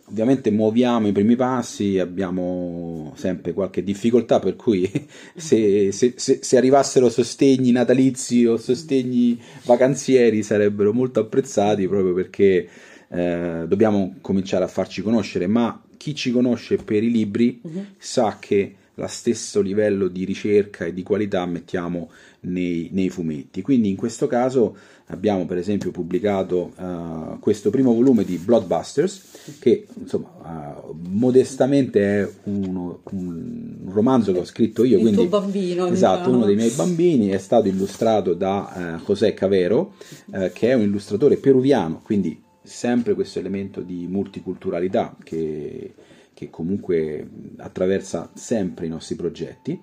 Ovviamente 0.09 0.51
muoviamo 0.51 1.07
i 1.07 1.11
primi 1.13 1.35
passi, 1.35 1.99
abbiamo 1.99 3.13
sempre 3.15 3.53
qualche 3.53 3.83
difficoltà, 3.83 4.39
per 4.39 4.55
cui 4.55 4.89
se, 5.35 5.91
se- 5.93 6.13
se- 6.17 6.39
se 6.41 6.57
arrivassero 6.57 7.09
sostegni 7.09 7.71
natalizi 7.71 8.45
o 8.45 8.57
sostegni 8.57 9.39
vacanzieri 9.63 10.43
sarebbero 10.43 10.91
molto 10.91 11.21
apprezzati 11.21 11.87
proprio 11.87 12.13
perché 12.13 12.67
eh, 13.09 13.65
dobbiamo 13.67 14.15
cominciare 14.21 14.63
a 14.63 14.67
farci 14.67 15.01
conoscere, 15.03 15.45
ma 15.45 15.82
chi 16.03 16.13
ci 16.13 16.31
conosce 16.31 16.75
per 16.75 17.01
i 17.01 17.09
libri 17.09 17.61
sa 17.97 18.35
che 18.37 18.75
lo 18.95 19.07
stesso 19.07 19.61
livello 19.61 20.09
di 20.09 20.25
ricerca 20.25 20.83
e 20.83 20.93
di 20.93 21.01
qualità 21.01 21.45
mettiamo 21.45 22.09
nei, 22.41 22.89
nei 22.91 23.07
fumetti. 23.09 23.61
Quindi 23.61 23.87
in 23.87 23.95
questo 23.95 24.27
caso 24.27 24.75
abbiamo 25.07 25.45
per 25.45 25.57
esempio 25.57 25.91
pubblicato 25.91 26.73
eh, 26.77 27.37
questo 27.39 27.69
primo 27.69 27.93
volume 27.93 28.25
di 28.25 28.35
Bloodbusters, 28.35 29.21
che 29.59 29.87
insomma 29.97 30.75
eh, 30.77 30.91
modestamente 31.07 32.19
è 32.21 32.29
uno- 32.43 32.99
un 33.11 33.75
romanzo 33.87 34.33
che 34.33 34.39
ho 34.39 34.45
scritto 34.45 34.83
io. 34.83 34.97
Il 34.97 35.03
quindi, 35.03 35.25
bambino, 35.27 35.87
Esatto, 35.87 36.17
diciamo. 36.17 36.35
uno 36.35 36.45
dei 36.45 36.55
miei 36.55 36.71
bambini, 36.71 37.29
è 37.29 37.37
stato 37.37 37.69
illustrato 37.69 38.33
da 38.33 38.97
eh, 38.97 39.03
José 39.05 39.33
Cavero, 39.33 39.93
eh, 40.33 40.51
che 40.53 40.69
è 40.69 40.73
un 40.73 40.81
illustratore 40.81 41.37
peruviano, 41.37 42.01
quindi 42.03 42.42
sempre 42.63 43.13
questo 43.13 43.39
elemento 43.39 43.81
di 43.81 44.07
multiculturalità 44.07 45.15
che, 45.23 45.93
che 46.33 46.49
comunque 46.49 47.27
attraversa 47.57 48.31
sempre 48.33 48.85
i 48.85 48.89
nostri 48.89 49.15
progetti. 49.15 49.79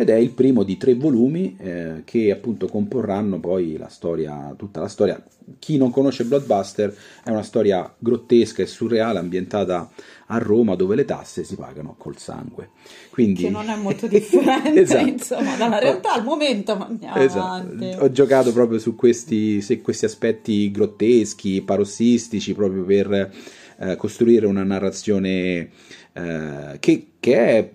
Ed 0.00 0.08
è 0.08 0.14
il 0.14 0.30
primo 0.30 0.62
di 0.62 0.78
tre 0.78 0.94
volumi 0.94 1.56
eh, 1.58 2.00
che 2.06 2.30
appunto 2.30 2.68
comporranno 2.68 3.38
poi 3.38 3.76
la 3.76 3.88
storia, 3.88 4.54
tutta 4.56 4.80
la 4.80 4.88
storia. 4.88 5.22
Chi 5.58 5.76
non 5.76 5.90
conosce 5.90 6.24
Bloodbuster 6.24 6.96
è 7.22 7.28
una 7.28 7.42
storia 7.42 7.92
grottesca 7.98 8.62
e 8.62 8.66
surreale 8.66 9.18
ambientata 9.18 9.90
a 10.28 10.38
Roma 10.38 10.74
dove 10.74 10.96
le 10.96 11.04
tasse 11.04 11.44
si 11.44 11.54
pagano 11.54 11.96
col 11.98 12.16
sangue. 12.16 12.70
Quindi... 13.10 13.42
Che 13.42 13.50
non 13.50 13.68
è 13.68 13.76
molto 13.76 14.06
differente, 14.08 14.80
Esatto. 14.80 15.06
insomma, 15.06 15.54
dalla 15.56 15.78
realtà 15.78 16.14
al 16.14 16.24
momento, 16.24 16.76
ma 16.76 16.86
andiamo 16.86 17.16
Esatto. 17.16 17.84
Ho 17.98 18.10
giocato 18.10 18.54
proprio 18.54 18.78
su 18.78 18.96
questi, 18.96 19.62
questi 19.82 20.06
aspetti 20.06 20.70
grotteschi, 20.70 21.60
parossistici, 21.60 22.54
proprio 22.54 22.84
per 22.84 23.30
eh, 23.80 23.96
costruire 23.96 24.46
una 24.46 24.64
narrazione 24.64 25.68
eh, 26.14 26.76
che, 26.78 27.06
che 27.20 27.36
è 27.36 27.70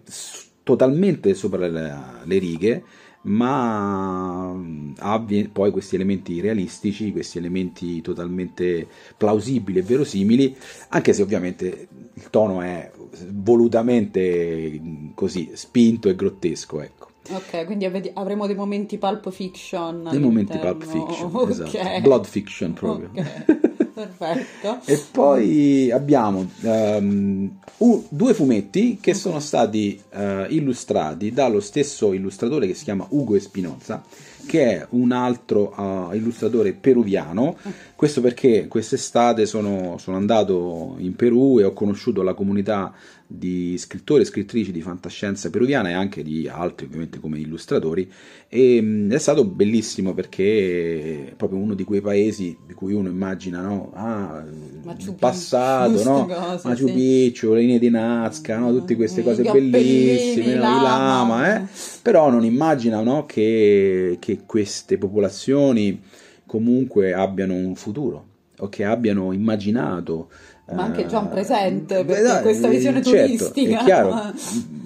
totalmente 0.66 1.36
sopra 1.36 1.68
le, 1.68 1.96
righe, 2.40 2.84
ma 3.22 4.52
mm, 4.54 4.94
ha 4.98 5.20
vi- 5.20 5.48
poi 5.48 5.70
questi 5.72 5.96
elementi 5.96 6.42
realistici, 6.42 7.12
questi 7.12 7.38
elementi 7.38 8.02
totalmente 8.02 8.88
plausibili 9.16 9.80
e 9.80 9.84
verosimili, 9.84 10.56
anche 10.90 11.14
se 11.14 11.22
ovviamente 11.22 11.88
il 12.16 12.30
tono 12.32 12.62
è 12.62 12.92
volutamente 13.32 14.80
mm, 14.82 15.10
così 15.14 15.52
spinto 15.54 16.10
e 16.10 16.16
grottesco, 16.16 16.82
ecco. 16.82 17.08
Ok, 17.30 17.66
quindi 17.66 17.86
avremo 18.14 18.46
dei 18.46 18.56
momenti 18.56 18.98
pulp 18.98 19.32
fiction. 19.32 20.08
Dei 20.10 20.20
momenti 20.20 20.58
pulp 20.60 20.84
fiction, 20.84 21.30
Ok. 21.34 21.50
esatto. 21.50 22.02
Blood 22.02 22.26
fiction 22.26 22.74
proprio. 22.74 23.10
Ok, 23.14 23.46
perfetto. 23.96 24.80
E 24.86 25.02
poi 25.10 25.90
abbiamo 25.90 26.50
ehm, 26.62 27.60
u- 27.78 28.06
due 28.10 28.34
fumetti 28.34 29.00
che 29.02 29.14
sono 29.14 29.40
stati 29.40 30.00
eh, 30.12 30.48
illustrati 30.50 31.32
dallo 31.32 31.62
stesso 31.62 32.12
illustratore 32.14 32.68
che 32.68 32.74
si 32.74 32.84
chiama 32.84 33.06
Ugo 33.10 33.36
Espinoza, 33.36 34.04
che 34.46 34.80
è 34.80 34.88
un 34.90 35.14
altro 35.14 35.74
eh, 36.12 36.18
illustratore 36.18 36.74
peruviano. 36.74 37.58
Questo 37.96 38.20
perché 38.20 38.68
quest'estate 38.68 39.46
sono, 39.46 39.98
sono 39.98 40.18
andato 40.18 40.96
in 40.98 41.16
Perù 41.16 41.60
e 41.60 41.64
ho 41.64 41.72
conosciuto 41.72 42.24
la 42.24 42.34
comunità 42.34 42.94
di 43.28 43.78
scrittori 43.78 44.22
e 44.22 44.26
scrittrici 44.26 44.74
di 44.74 44.82
fantascienza 44.82 45.50
peruviana 45.50 45.90
e 45.90 45.94
anche 45.94 46.22
di 46.22 46.48
altri 46.48 46.86
ovviamente 46.86 47.20
come 47.20 47.40
illustratori 47.40 48.12
e 48.48 49.08
è 49.10 49.18
stato 49.18 49.46
bellissimo 49.46 50.14
perché 50.14 51.30
è 51.30 51.34
proprio 51.36 51.60
uno 51.60 51.74
di 51.74 51.84
quei 51.84 52.02
paesi 52.02 52.56
di 52.68 52.74
cui 52.74 52.94
uno 52.94 53.10
immagina 53.10 53.62
no? 53.62 53.92
ah, 53.96 54.44
Machu 54.84 55.10
il 55.10 55.16
passato 55.16 55.92
queste 55.92 56.10
no? 56.10 56.26
cose, 56.28 56.68
Machu 56.68 56.88
sì. 56.88 56.94
Picchu, 56.94 57.54
le 57.54 57.62
linee 57.62 57.80
di 57.80 57.90
Nazca 57.90 58.58
no? 58.60 58.72
tutte 58.78 58.96
queste 58.96 59.22
I 59.22 59.24
cose 59.24 59.42
bellissime 59.42 60.56
lama. 60.56 60.82
lama 60.84 61.56
eh? 61.56 61.68
però 62.04 62.30
non 62.30 62.44
immagina 62.44 63.02
no? 63.02 63.26
che, 63.26 64.18
che 64.20 64.42
queste 64.46 65.00
popolazioni 65.00 66.00
comunque 66.56 67.14
abbiano 67.14 67.54
un 67.54 67.76
futuro 67.76 68.26
o 68.60 68.70
che 68.70 68.86
abbiano 68.86 69.34
immaginato 69.34 70.30
Ma 70.72 70.84
anche 70.84 71.06
già 71.06 71.20
un 71.20 71.28
eh, 71.28 71.30
presente, 71.30 72.06
beh, 72.06 72.22
perché 72.22 72.42
questa 72.42 72.68
visione 72.68 73.04
certo, 73.04 73.26
turistica. 73.26 73.80
È 73.80 73.84
chiaro, 73.84 74.34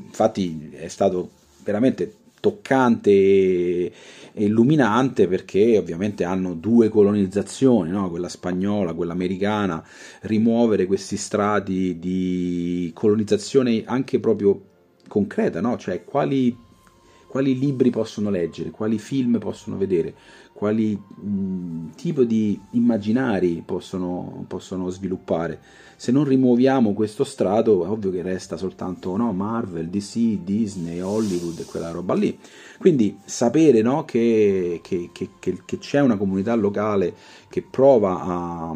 infatti 0.05 0.71
è 0.73 0.88
stato 0.88 1.29
veramente 1.63 2.15
toccante 2.39 3.12
e 3.12 3.91
e 4.39 4.45
illuminante 4.45 5.27
perché 5.27 5.77
ovviamente 5.77 6.23
hanno 6.23 6.53
due 6.53 6.88
colonizzazioni, 6.88 7.89
no? 7.89 8.10
quella 8.10 8.29
spagnola, 8.29 8.93
quella 8.93 9.12
americana, 9.12 9.86
rimuovere 10.21 10.86
questi 10.86 11.17
strati 11.17 11.99
di 11.99 12.89
colonizzazione 12.93 13.84
anche 13.86 14.19
proprio 14.19 14.62
concreta, 15.10 15.60
no? 15.60 15.77
cioè 15.77 16.05
quali, 16.05 16.55
quali 17.27 17.60
libri 17.60 17.89
possono 17.89 18.29
leggere, 18.29 18.69
quali 18.69 18.97
film 18.97 19.39
possono 19.39 19.75
vedere, 19.75 20.13
quali 20.60 20.93
mh, 20.93 21.91
tipo 21.95 22.26
di 22.26 22.60
immaginari 22.72 23.63
possono, 23.65 24.43
possono 24.45 24.89
sviluppare. 24.89 25.58
Se 25.95 26.12
non 26.12 26.26
rimuoviamo 26.26 26.91
questo 26.93 27.24
strato, 27.24 27.86
è 27.86 27.88
ovvio 27.88 28.12
che 28.12 28.22
resta 28.22 28.58
soltanto 28.58 29.15
no, 29.15 29.32
Marvel, 29.32 29.88
DC, 29.88 30.39
Disney, 30.43 31.00
Hollywood 31.00 31.60
e 31.60 31.63
quella 31.65 31.91
roba 31.91 32.13
lì. 32.13 32.38
Quindi 32.78 33.17
sapere 33.24 33.82
no, 33.82 34.04
che, 34.04 34.80
che- 34.84 35.10
che- 35.13 35.30
che- 35.39 35.78
c'è 35.78 36.02
una 36.02 36.17
comunità 36.17 36.54
locale 36.56 37.13
che 37.50 37.62
prova 37.62 38.19
a- 38.22 38.76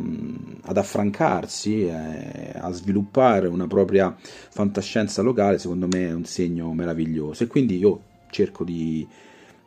ad 0.62 0.78
affrancarsi, 0.78 1.86
eh, 1.86 2.52
a 2.56 2.72
sviluppare 2.72 3.48
una 3.48 3.68
propria 3.68 4.16
fantascienza 4.50 5.22
locale, 5.22 5.58
secondo 5.60 5.88
me 5.88 6.08
è 6.08 6.14
un 6.14 6.26
segno 6.26 6.72
meraviglioso. 6.74 7.44
E 7.44 7.48
quindi 7.48 7.78
io 7.78 8.02
cerco 8.30 8.64
di, 8.64 9.08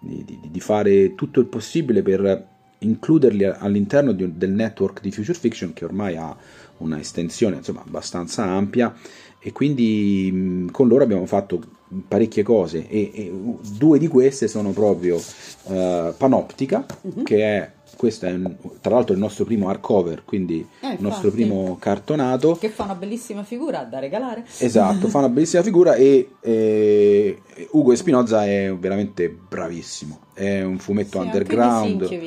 di, 0.07 0.25
di- 0.25 0.49
di 0.51 0.61
fare 0.61 1.15
tutto 1.15 1.41
il 1.41 1.47
possibile 1.47 2.03
per 2.03 2.47
includerli 2.79 3.45
all'interno 3.45 4.13
di 4.13 4.37
del 4.37 4.51
network 4.51 5.01
di 5.01 5.11
Future 5.11 5.39
Fiction 5.39 5.73
che 5.73 5.85
ormai 5.85 6.17
ha 6.17 6.37
una 6.79 6.99
estensione 6.99 7.57
insomma, 7.57 7.83
abbastanza 7.85 8.45
ampia. 8.45 8.95
E 9.39 9.53
quindi 9.53 10.67
con 10.73 10.89
loro 10.89 11.05
abbiamo 11.05 11.27
fatto 11.27 11.63
parecchie 12.09 12.43
cose 12.43 12.87
e, 12.89 13.11
e 13.15 13.33
due 13.77 13.99
di 13.99 14.09
queste 14.09 14.49
sono 14.49 14.71
proprio 14.71 15.21
eh, 15.69 16.13
Panoptica 16.17 16.85
Mhm. 17.03 17.23
che 17.23 17.43
è 17.43 17.71
questo 17.97 18.27
è 18.27 18.33
un- 18.33 18.55
tra 18.83 18.95
l'altro 18.95 19.15
il 19.15 19.21
nostro 19.21 19.45
primo 19.47 19.69
hardcover 19.71 20.23
quindi 20.25 20.67
Eh, 20.81 20.89
il 20.95 20.97
nostro 21.01 21.29
infatti. 21.29 21.47
primo 21.47 21.77
cartonato 21.79 22.57
Che 22.57 22.69
fa 22.69 22.83
una 22.85 22.95
bellissima 22.95 23.43
figura 23.43 23.85
da 23.85 23.99
regalare. 24.01 24.45
Esatto, 24.59 25.09
fa 25.09 25.19
una 25.19 25.29
bellissima 25.31 25.63
figura 25.63 25.95
e 25.95 26.33
eh, 26.41 27.43
Ugo 27.71 27.93
Espinoza 27.93 28.45
è 28.45 28.71
veramente 28.79 29.29
bravissimo. 29.31 30.19
È 30.35 30.61
un 30.63 30.79
fumetto 30.79 31.19
Sì, 31.21 31.25
underground 31.25 32.19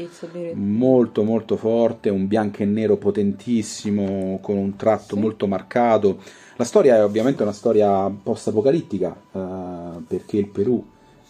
molto 0.56 1.24
molto 1.24 1.56
forte, 1.58 2.10
un 2.10 2.26
bianco 2.28 2.64
e 2.64 2.66
nero 2.66 2.98
potentissimo 2.98 4.40
con 4.42 4.58
un 4.58 4.76
tratto 4.76 5.16
Sì. 5.16 5.22
molto 5.22 5.46
marcato. 5.46 6.20
La 6.60 6.66
storia 6.66 6.98
è 6.98 7.04
ovviamente 7.06 7.42
una 7.42 7.54
storia 7.54 8.10
post-apocalittica 8.10 9.16
eh, 9.32 10.02
perché 10.06 10.36
il 10.36 10.50
Perù 10.50 10.86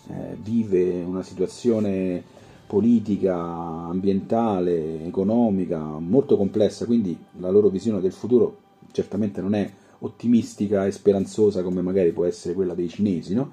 eh, 0.07 0.35
vive 0.41 1.03
una 1.03 1.21
situazione 1.21 2.23
politica, 2.65 3.35
ambientale, 3.35 5.05
economica 5.05 5.77
molto 5.99 6.35
complessa, 6.35 6.87
quindi 6.87 7.15
la 7.37 7.51
loro 7.51 7.69
visione 7.69 8.01
del 8.01 8.11
futuro 8.11 8.57
certamente 8.91 9.39
non 9.39 9.53
è 9.53 9.71
ottimistica 9.99 10.87
e 10.87 10.91
speranzosa 10.91 11.61
come 11.61 11.83
magari 11.83 12.11
può 12.11 12.25
essere 12.25 12.55
quella 12.55 12.73
dei 12.73 12.89
cinesi, 12.89 13.35
no? 13.35 13.51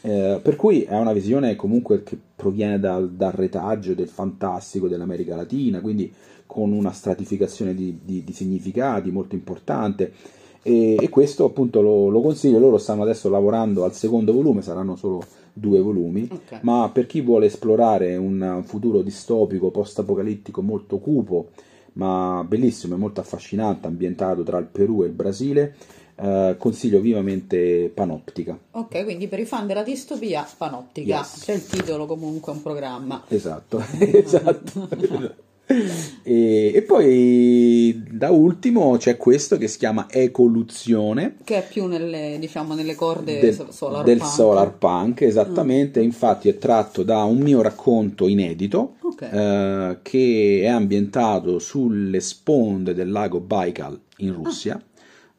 Eh, 0.00 0.40
per 0.42 0.56
cui 0.56 0.82
è 0.82 0.98
una 0.98 1.12
visione 1.12 1.54
comunque 1.54 2.02
che 2.02 2.18
proviene 2.34 2.80
dal, 2.80 3.12
dal 3.12 3.30
retaggio 3.30 3.94
del 3.94 4.08
fantastico 4.08 4.88
dell'America 4.88 5.36
Latina, 5.36 5.80
quindi 5.80 6.12
con 6.46 6.72
una 6.72 6.90
stratificazione 6.90 7.76
di, 7.76 8.00
di- 8.02 8.24
di 8.24 8.32
significati 8.32 9.12
molto 9.12 9.36
importante. 9.36 10.40
E, 10.62 10.96
e 11.00 11.08
questo 11.08 11.44
appunto 11.44 11.80
lo, 11.80 12.08
lo 12.08 12.20
consiglio, 12.20 12.58
loro 12.58 12.78
stanno 12.78 13.02
adesso 13.02 13.28
lavorando 13.28 13.84
al 13.84 13.94
secondo 13.94 14.32
volume, 14.32 14.62
saranno 14.62 14.96
solo 14.96 15.22
due 15.52 15.80
volumi, 15.80 16.28
Ok. 16.30 16.60
ma 16.62 16.88
per 16.92 17.06
chi 17.06 17.20
vuole 17.20 17.46
esplorare 17.46 18.16
un 18.16 18.62
futuro 18.64 19.02
distopico, 19.02 19.70
post-apocalittico 19.70 20.62
molto 20.62 20.98
cupo, 20.98 21.48
ma 21.94 22.44
bellissimo 22.46 22.94
e 22.94 22.98
molto 22.98 23.20
affascinante, 23.20 23.86
ambientato 23.86 24.42
tra 24.44 24.58
il 24.58 24.66
Perù 24.66 25.02
e 25.02 25.06
il 25.06 25.12
Brasile, 25.12 25.74
eh, 26.14 26.54
consiglio 26.58 27.00
vivamente 27.00 27.90
Panoptica. 27.92 28.58
Ok, 28.70 29.04
quindi 29.04 29.28
per 29.28 29.40
i 29.40 29.44
fan 29.44 29.66
della 29.66 29.82
distopia, 29.82 30.46
Panoptica. 30.56 31.18
Yes. 31.18 31.42
C'è 31.44 31.54
il 31.54 31.66
titolo 31.66 32.06
comunque, 32.06 32.52
un 32.52 32.62
programma. 32.62 33.24
Esatto, 33.28 33.82
esatto. 33.98 34.88
E, 36.22 36.72
e 36.74 36.82
poi 36.82 38.02
da 38.10 38.30
ultimo 38.30 38.96
c'è 38.96 39.16
questo 39.16 39.56
che 39.58 39.68
si 39.68 39.78
chiama 39.78 40.06
Ecoluzione 40.10 41.36
Che 41.42 41.56
è 41.56 41.66
più 41.66 41.86
nelle, 41.86 42.36
diciamo, 42.38 42.74
nelle 42.74 42.94
corde 42.94 43.40
del, 43.40 43.54
so- 43.54 43.72
solar 43.72 44.04
del 44.04 44.18
punk. 44.18 44.30
solar 44.30 44.76
punk, 44.78 45.20
esattamente, 45.22 46.00
infatti 46.00 46.48
è 46.48 46.58
tratto 46.58 47.02
da 47.02 47.24
un 47.24 47.38
mio 47.38 47.60
racconto 47.62 48.28
inedito 48.28 48.96
Ok. 49.00 49.22
eh, 49.22 49.98
che 50.02 50.60
è 50.62 50.68
ambientato 50.68 51.58
sulle 51.58 52.20
sponde 52.20 52.94
del 52.94 53.10
lago 53.10 53.40
Baikal 53.40 53.98
in 54.18 54.32
Russia, 54.34 54.80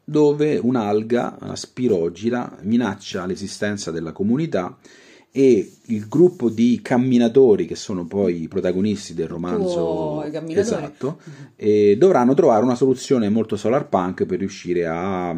dove 0.04 0.58
un'alga, 0.58 1.38
una 1.40 1.56
spirogira, 1.56 2.58
minaccia 2.62 3.24
l'esistenza 3.24 3.90
della 3.90 4.12
comunità 4.12 4.76
e 5.36 5.68
il 5.86 6.06
gruppo 6.06 6.48
di 6.48 6.78
camminatori 6.80 7.66
che 7.66 7.74
sono 7.74 8.06
poi 8.06 8.42
i 8.42 8.46
protagonisti 8.46 9.14
del 9.14 9.26
romanzo 9.26 10.24
camminatori. 10.30 10.60
esatto, 10.60 11.18
e 11.56 11.96
dovranno 11.98 12.34
trovare 12.34 12.62
una 12.62 12.76
soluzione 12.76 13.28
molto 13.28 13.56
solar 13.56 13.88
punk 13.88 14.26
per 14.26 14.38
riuscire 14.38 14.86
a 14.86 15.36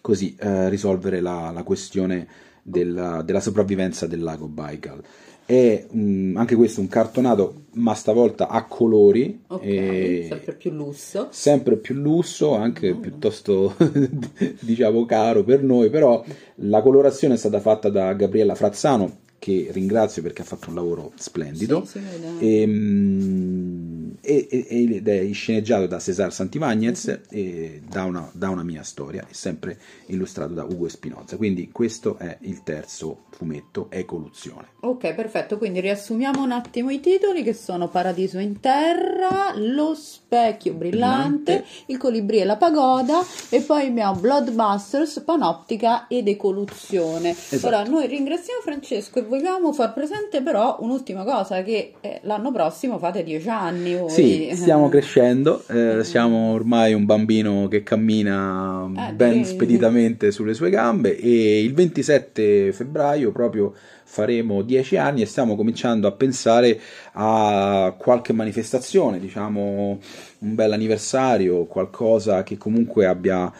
così 0.00 0.34
eh, 0.36 0.68
risolvere 0.68 1.20
la, 1.20 1.52
la 1.54 1.62
questione 1.62 2.26
della, 2.60 3.22
della 3.22 3.38
sopravvivenza 3.38 4.08
del 4.08 4.20
lago 4.20 4.48
Baikal. 4.48 5.00
È 5.44 5.86
mm, 5.94 6.36
anche 6.36 6.56
questo 6.56 6.80
un 6.80 6.88
cartonato, 6.88 7.66
ma 7.74 7.94
stavolta 7.94 8.48
a 8.48 8.64
colori, 8.64 9.42
Ok, 9.46 9.62
e 9.62 10.26
sempre 10.28 10.54
più 10.54 10.72
lusso. 10.72 11.28
sempre 11.30 11.76
più 11.76 11.94
lusso, 11.94 12.56
anche 12.56 12.96
piuttosto 12.96 13.76
diciamo 14.58 15.04
caro 15.04 15.44
per 15.44 15.62
noi, 15.62 15.88
però 15.88 16.24
la 16.56 16.82
colorazione 16.82 17.34
è 17.34 17.36
stata 17.36 17.60
fatta 17.60 17.88
da 17.90 18.12
Gabriella 18.14 18.56
Frazzano, 18.56 19.18
che 19.38 19.68
ringrazio 19.70 20.22
perché 20.22 20.42
ha 20.42 20.44
fatto 20.44 20.68
un 20.70 20.74
lavoro 20.76 21.12
splendido. 21.16 21.84
Sì. 21.84 22.00
E, 22.38 22.66
mm, 22.66 24.05
e- 24.05 24.05
e- 24.05 24.05
ed 24.20 25.08
è 25.08 25.32
sceneggiato 25.32 25.86
da 25.86 25.98
Cesar 25.98 26.32
Santivagnez 26.32 27.20
e 27.30 27.82
da 27.88 28.04
una, 28.04 28.28
da 28.32 28.50
una 28.50 28.62
mia 28.62 28.82
storia, 28.82 29.26
è 29.28 29.32
sempre 29.32 29.78
illustrato 30.06 30.54
da 30.54 30.64
Ugo 30.64 30.86
Espinoza. 30.86 31.36
Quindi 31.36 31.70
questo 31.70 32.16
è 32.18 32.36
il 32.40 32.62
terzo 32.62 33.24
fumetto, 33.30 33.88
Ecoluzione. 33.90 34.68
Ok, 34.80 35.14
perfetto. 35.14 35.58
Quindi 35.58 35.80
riassumiamo 35.80 36.42
un 36.42 36.52
attimo 36.52 36.90
i 36.90 37.00
titoli 37.00 37.42
che 37.42 37.52
sono 37.52 37.88
Paradiso 37.88 38.38
in 38.38 38.60
terra, 38.60 39.52
Lo 39.56 39.94
specchio 39.94 40.72
brillante, 40.72 40.94
Brillante. 40.96 41.64
Il 41.86 41.98
colibrì 41.98 42.38
e 42.38 42.44
la 42.44 42.56
pagoda 42.56 43.20
e 43.50 43.60
poi 43.60 43.86
abbiamo 43.86 44.18
Bloodbusters, 44.18 45.20
Panoptica 45.20 46.06
ed 46.08 46.28
Ecoluzione. 46.28 47.30
Esatto. 47.30 47.66
Ora 47.66 47.82
noi 47.84 48.06
ringraziamo 48.06 48.60
Francesco 48.60 49.18
e 49.18 49.22
vogliamo 49.22 49.72
far 49.72 49.92
presente 49.92 50.42
però 50.42 50.78
un'ultima 50.80 51.24
cosa 51.24 51.62
che 51.62 51.94
eh, 52.00 52.20
l'anno 52.22 52.50
prossimo 52.52 52.98
fate 52.98 53.22
dieci 53.22 53.48
anni 53.48 53.94
voi. 54.06 54.48
Sì, 54.50 54.50
stiamo 54.54 54.88
crescendo, 54.88 55.64
eh, 55.68 56.02
siamo 56.04 56.52
ormai 56.52 56.94
un 56.94 57.04
bambino 57.04 57.68
che 57.68 57.82
cammina 57.82 58.88
Eh, 59.08 59.12
ben 59.12 59.42
direi. 59.42 59.44
speditamente 59.44 60.30
sulle 60.30 60.54
sue 60.54 60.70
gambe 60.70 61.16
e 61.18 61.62
il 61.62 61.74
27 61.74 62.72
febbraio 62.72 63.32
proprio 63.32 63.74
faremo 64.04 64.62
dieci 64.62 64.96
anni 64.96 65.22
e 65.22 65.26
stiamo 65.26 65.56
cominciando 65.56 66.06
a 66.06 66.12
pensare 66.12 66.80
a 67.12 67.94
qualche 67.98 68.32
manifestazione, 68.32 69.18
diciamo 69.18 69.98
un 70.38 70.54
bel 70.54 70.72
anniversario, 70.72 71.64
qualcosa 71.66 72.42
che 72.42 72.56
comunque 72.56 73.06
abbia 73.06 73.52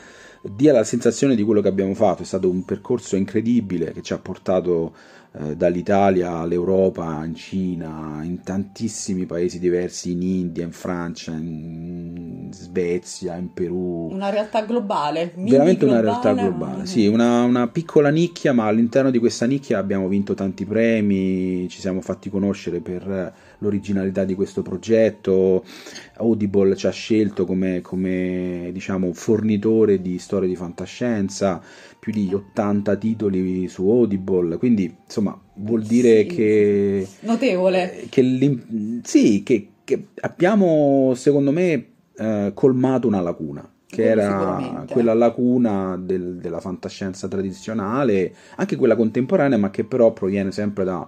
dia 0.42 0.72
la 0.72 0.84
sensazione 0.84 1.34
di 1.34 1.42
quello 1.42 1.60
che 1.60 1.68
abbiamo 1.68 1.94
fatto. 1.94 2.22
È 2.22 2.26
stato 2.26 2.48
un 2.48 2.64
percorso 2.64 3.16
incredibile 3.16 3.92
che 3.92 4.02
ci 4.02 4.12
ha 4.12 4.18
portato 4.18 4.94
eh, 5.38 5.56
dall'Italia 5.56 6.38
all'Europa, 6.38 7.22
in 7.24 7.34
Cina, 7.34 8.20
in 8.22 8.42
tantissimi 8.42 9.26
paesi 9.26 9.58
diversi, 9.58 10.12
in 10.12 10.22
India, 10.22 10.64
in 10.64 10.72
Francia, 10.72 11.32
in 11.32 12.48
Svezia, 12.52 13.36
in 13.36 13.52
Perù. 13.52 14.08
Una 14.10 14.30
realtà 14.30 14.62
globale, 14.62 15.32
Veramente 15.36 15.84
una 15.84 16.00
globale, 16.00 16.22
realtà 16.22 16.42
globale, 16.42 16.86
sì, 16.86 17.06
una, 17.06 17.42
una 17.42 17.68
piccola 17.68 18.08
nicchia, 18.08 18.52
ma 18.52 18.64
all'interno 18.66 19.10
di 19.10 19.18
questa 19.18 19.46
nicchia 19.46 19.78
abbiamo 19.78 20.08
vinto 20.08 20.34
tanti 20.34 20.64
premi, 20.64 21.68
ci 21.68 21.80
siamo 21.80 22.00
fatti 22.00 22.30
conoscere 22.30 22.80
per 22.80 23.34
l'originalità 23.58 24.24
di 24.24 24.34
questo 24.34 24.62
progetto. 24.62 25.64
Audible 26.18 26.76
ci 26.76 26.86
ha 26.86 26.90
scelto 26.90 27.44
come, 27.46 27.80
come 27.80 28.70
diciamo, 28.72 29.12
fornitore 29.12 30.00
di 30.00 30.18
storie 30.18 30.48
di 30.48 30.56
fantascienza, 30.56 31.60
più 31.98 32.12
di 32.12 32.32
80 32.32 32.96
titoli 32.96 33.68
su 33.68 33.88
Audible, 33.88 34.56
quindi 34.58 34.94
insomma 35.04 35.38
vuol 35.54 35.82
dire 35.82 36.20
Sì. 36.22 36.26
che 36.26 37.08
Notevole. 37.20 38.06
che 38.08 38.22
l'im- 38.22 39.00
sì, 39.02 39.42
che, 39.42 39.68
che 39.84 40.06
abbiamo 40.20 41.12
secondo 41.14 41.50
me 41.52 41.86
eh, 42.18 42.50
colmato 42.54 43.06
una 43.06 43.20
lacuna 43.20 43.68
che 43.88 44.04
era 44.04 44.84
quella 44.90 45.14
lacuna 45.14 45.96
del- 45.96 46.36
della 46.36 46.60
fantascienza 46.60 47.28
tradizionale, 47.28 48.34
anche 48.56 48.76
quella 48.76 48.96
contemporanea, 48.96 49.56
ma 49.58 49.70
che 49.70 49.84
però 49.84 50.12
proviene 50.12 50.50
sempre 50.52 50.84
da, 50.84 51.06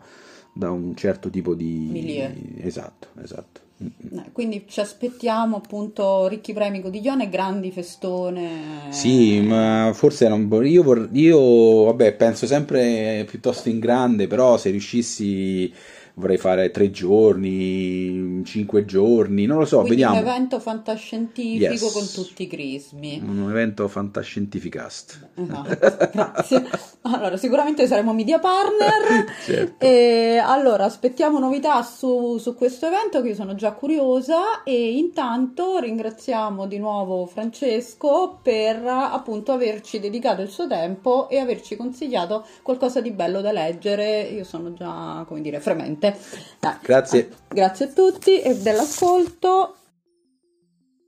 da 0.59 0.71
un 0.71 0.97
certo 0.97 1.31
tipo 1.31 1.55
di 1.55 1.89
Milieu. 1.93 2.33
esatto, 2.61 3.09
esatto. 3.23 3.61
Mm-mm. 3.81 4.19
Eh, 4.19 4.33
Quindi 4.33 4.65
ci 4.67 4.81
aspettiamo 4.81 5.57
appunto 5.57 6.27
ricchi 6.27 6.53
premi 6.53 6.81
Codiglione 6.81 7.25
e 7.25 7.29
grandi 7.29 7.71
festone. 7.71 8.91
Sì, 8.91 9.41
ma 9.41 9.93
forse 9.95 10.29
non 10.29 10.49
vor- 10.49 10.67
io, 10.67 10.83
vor- 10.83 11.09
io 11.13 11.85
vabbè, 11.85 12.15
penso 12.15 12.47
sempre 12.47 13.25
piuttosto 13.29 13.69
in 13.69 13.79
grande, 13.79 14.27
però 14.27 14.57
se 14.57 14.71
riuscissi 14.71 15.73
vorrei 16.19 16.37
fare 16.37 16.71
tre 16.71 16.91
giorni, 16.91 18.43
cinque 18.45 18.85
giorni, 18.85 19.47
non 19.47 19.59
lo 19.59 19.65
so, 19.65 19.81
Quindi 19.83 20.03
un 20.03 20.11
vediamo. 20.13 20.29
evento 20.31 20.61
fantascientifico 20.61 21.85
Yes. 21.85 21.93
con 21.93 22.07
tutti 22.13 22.43
i 22.43 22.47
crismi. 22.47 23.23
Un 23.25 23.49
evento 23.49 23.87
fantascientificast. 23.89 25.29
Esatto, 25.35 26.09
grazie. 26.13 26.67
Allora, 27.09 27.39
sicuramente 27.39 27.87
saremo 27.87 28.13
media 28.13 28.39
partner. 28.39 29.25
Certo. 29.49 29.85
E 29.85 30.39
allora, 30.45 30.85
aspettiamo 30.85 31.39
novità 31.39 31.83
su, 31.83 32.37
su 32.39 32.55
questo 32.55 32.87
evento 32.87 33.23
che 33.23 33.29
io 33.29 33.35
sono 33.35 33.55
già 33.55 33.73
curiosa 33.73 34.63
e 34.63 34.97
intanto 34.99 35.79
ringraziamo 35.79 36.67
di 36.67 36.77
nuovo 36.79 37.25
Francesco 37.25 38.39
per 38.43 38.83
appunto 38.85 39.53
averci 39.53 40.01
dedicato 40.01 40.43
il 40.43 40.51
suo 40.51 40.67
tempo 40.67 41.29
e 41.31 41.39
averci 41.39 41.77
consigliato 41.77 42.45
qualcosa 42.63 43.01
di 43.01 43.11
bello 43.13 43.41
da 43.41 43.53
leggere. 43.53 44.23
Io 44.23 44.45
sono 44.45 44.75
già, 44.75 45.25
come 45.27 45.41
dire, 45.41 45.61
fremente. 45.61 46.08
Niente. 46.11 46.57
Dai, 46.61 46.77
Grazie. 46.83 47.31
Grazie 47.49 47.87
a 47.87 47.93
tutti 47.93 48.41
e 48.41 48.57
dell'ascolto. 48.57 49.77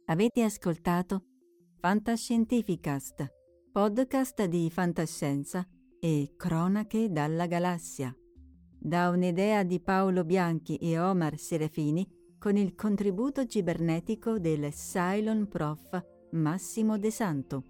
Avete 0.07 0.43
ascoltato 0.43 1.25
Fantascientificast, 1.81 3.33
podcast 3.73 4.45
di 4.45 4.71
fantascienza 4.71 5.67
e 5.99 6.35
cronache 6.37 7.11
dalla 7.11 7.47
galassia. 7.47 8.15
Da 8.79 9.09
un'idea 9.09 9.63
di 9.63 9.81
Paolo 9.81 10.25
Bianchi 10.25 10.77
e 10.77 10.99
Omar 10.99 11.39
Serafini 11.39 12.07
con 12.39 12.57
il 12.57 12.75
contributo 12.75 13.47
cibernetico 13.47 14.39
del 14.39 14.73
Cylon 14.73 15.47
Prof 15.49 16.03
Massimo 16.33 16.99
De 16.99 17.11
Santo. 17.11 17.65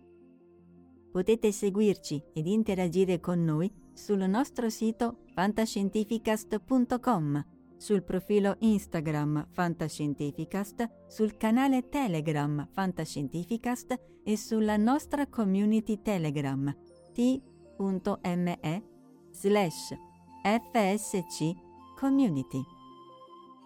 Potete 1.11 1.51
seguirci 1.51 2.23
ed 2.33 2.47
interagire 2.47 3.19
con 3.19 3.43
noi 3.43 3.71
sul 4.01 4.27
nostro 4.29 4.69
sito 4.71 5.19
fantascientificast.com, 5.35 7.45
sul 7.77 8.03
profilo 8.03 8.57
Instagram 8.61 9.49
Fantascientificast, 9.53 10.89
sul 11.07 11.37
canale 11.37 11.91
Telegram 11.91 12.67
Fantascientificast 12.73 14.01
e 14.25 14.39
sulla 14.39 14.79
nostra 14.79 15.27
community 15.27 16.01
Telegram 16.01 16.75
t.me 17.13 18.83
slash 19.31 19.95
fsc 20.43 21.53
community. 21.95 22.63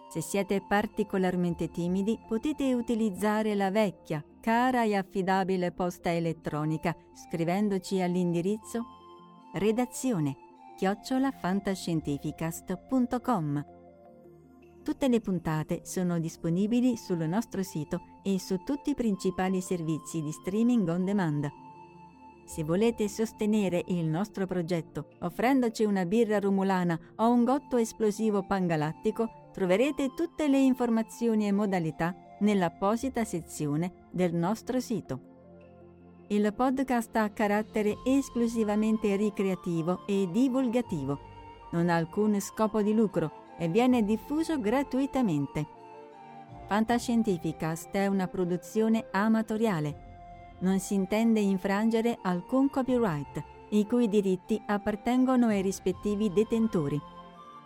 Se 0.09 0.19
siete 0.21 0.61
particolarmente 0.67 1.69
timidi 1.69 2.19
potete 2.27 2.73
utilizzare 2.73 3.55
la 3.55 3.71
vecchia, 3.71 4.21
cara 4.41 4.83
e 4.83 4.95
affidabile 4.95 5.71
posta 5.71 6.11
elettronica 6.11 6.93
scrivendoci 7.13 8.01
all'indirizzo 8.01 8.94
redazione 9.55 10.35
chiocciolafantascientificast.com. 10.75 13.65
Tutte 14.83 15.07
le 15.07 15.21
puntate 15.21 15.79
sono 15.83 16.19
disponibili 16.19 16.97
sul 16.97 17.25
nostro 17.27 17.63
sito 17.63 18.01
e 18.21 18.37
su 18.37 18.61
tutti 18.63 18.89
i 18.89 18.95
principali 18.95 19.61
servizi 19.61 20.21
di 20.21 20.31
streaming 20.31 20.87
on 20.89 21.05
demand. 21.05 21.49
Se 22.45 22.63
volete 22.63 23.07
sostenere 23.07 23.81
il 23.87 24.05
nostro 24.05 24.45
progetto 24.45 25.13
offrendoci 25.21 25.85
una 25.85 26.05
birra 26.05 26.39
rumulana 26.39 26.99
o 27.15 27.31
un 27.31 27.45
gotto 27.45 27.77
esplosivo 27.77 28.45
pangalattico, 28.45 29.51
troverete 29.53 30.13
tutte 30.13 30.49
le 30.49 30.59
informazioni 30.59 31.47
e 31.47 31.53
modalità 31.53 32.13
nell'apposita 32.41 33.23
sezione 33.23 34.09
del 34.11 34.35
nostro 34.35 34.81
sito. 34.81 35.34
Il 36.29 36.51
podcast 36.55 37.15
ha 37.17 37.29
carattere 37.29 37.97
esclusivamente 38.03 39.15
ricreativo 39.15 40.07
e 40.07 40.27
divulgativo. 40.31 41.19
Non 41.69 41.87
ha 41.87 41.95
alcun 41.95 42.39
scopo 42.39 42.81
di 42.81 42.95
lucro 42.95 43.53
e 43.59 43.67
viene 43.67 44.03
diffuso 44.03 44.59
gratuitamente. 44.59 45.67
Fantascientificast 46.65 47.91
è 47.91 48.07
una 48.07 48.27
produzione 48.27 49.05
amatoriale. 49.11 50.55
Non 50.61 50.79
si 50.79 50.95
intende 50.95 51.41
infrangere 51.41 52.17
alcun 52.23 52.71
copyright, 52.71 53.43
i 53.69 53.85
cui 53.85 54.09
diritti 54.09 54.59
appartengono 54.65 55.45
ai 55.47 55.61
rispettivi 55.61 56.33
detentori. 56.33 56.99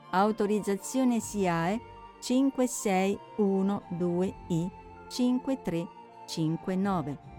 Autorizzazione 0.09 1.21
SIAE 1.21 1.79
5612I 2.19 4.69
5359. 5.07 7.38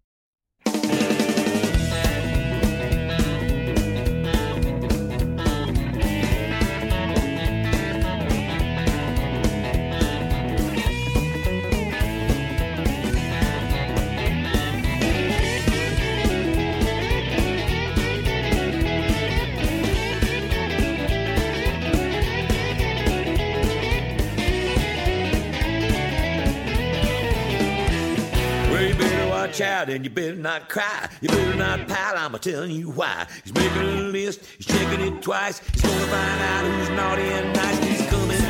Better 29.61 29.71
watch 29.73 29.81
out 29.81 29.89
and 29.89 30.03
you 30.03 30.09
better 30.09 30.35
not 30.35 30.69
cry. 30.69 31.09
You 31.21 31.29
better 31.29 31.55
not 31.55 31.87
pal, 31.87 32.17
I'm 32.17 32.37
telling 32.39 32.71
you 32.71 32.89
why. 32.89 33.27
He's 33.43 33.53
making 33.53 33.81
a 33.81 34.01
list, 34.11 34.45
he's 34.57 34.65
checking 34.65 35.01
it 35.01 35.21
twice. 35.21 35.59
He's 35.59 35.81
gonna 35.81 36.05
find 36.05 36.41
out 36.41 36.65
who's 36.65 36.89
naughty 36.89 37.23
and 37.23 37.53
nice. 37.53 37.77
He's 37.79 38.07
coming. 38.09 38.41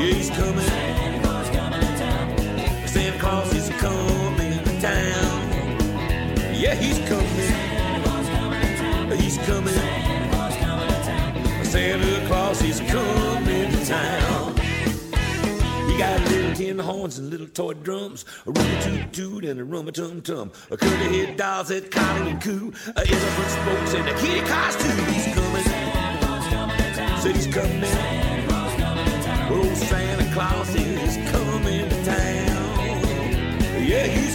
Yeah, 0.00 0.12
he's 0.12 0.30
coming. 0.30 0.70
Santa 2.86 3.18
Claus 3.18 3.54
is 3.54 3.70
coming 3.80 4.64
to 4.64 4.80
town. 4.80 5.50
Yeah, 6.54 6.74
he's 6.74 6.98
coming. 7.08 7.52
He's 9.18 9.38
coming. 9.38 9.74
Santa 11.64 12.26
Claus 12.26 12.62
is 12.62 12.80
coming 12.80 13.70
to 13.70 13.86
town. 13.86 14.23
Horns 16.94 17.18
and 17.18 17.28
little 17.30 17.48
toy 17.48 17.74
drums, 17.74 18.24
a 18.46 18.50
rummy 18.52 18.82
toot 18.82 19.12
toot 19.12 19.44
and 19.44 19.60
a 19.60 19.64
rummy 19.64 19.90
tum 19.90 20.22
tum, 20.22 20.52
a 20.70 20.76
curly 20.76 21.18
head 21.18 21.36
dolls 21.36 21.68
that 21.68 21.90
collie 21.90 22.30
and 22.30 22.40
coo, 22.40 22.72
a 22.96 23.00
elephant 23.00 23.50
spokes 23.56 23.94
and 23.94 24.08
a 24.08 24.14
kitty 24.14 24.40
too. 24.82 24.88
He's 25.12 25.34
coming, 25.34 25.64
said 27.20 27.36
he's 27.36 27.46
coming. 27.48 27.84
Oh, 29.56 29.74
Santa 29.74 30.32
Claus 30.32 30.74
is 30.74 31.16
coming 31.32 31.88
to 31.88 32.04
town. 32.04 33.84
Yeah. 33.84 34.06
He's 34.06 34.33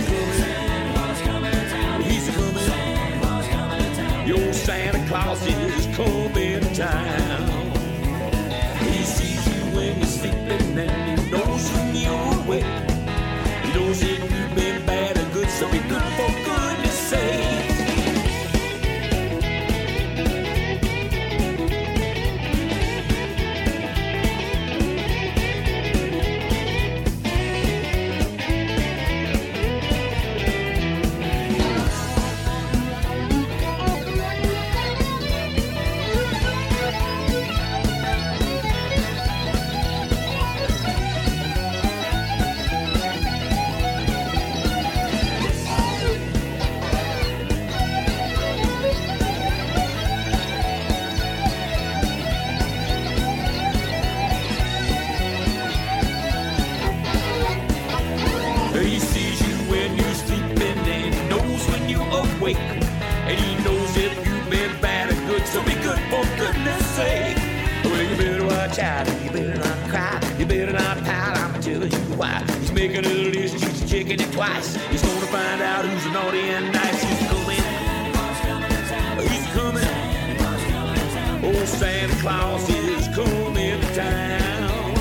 Santa 81.77 82.15
Claus 82.21 82.67
is 82.69 83.07
coming 83.09 83.79
to 83.79 83.95
town. 83.95 84.93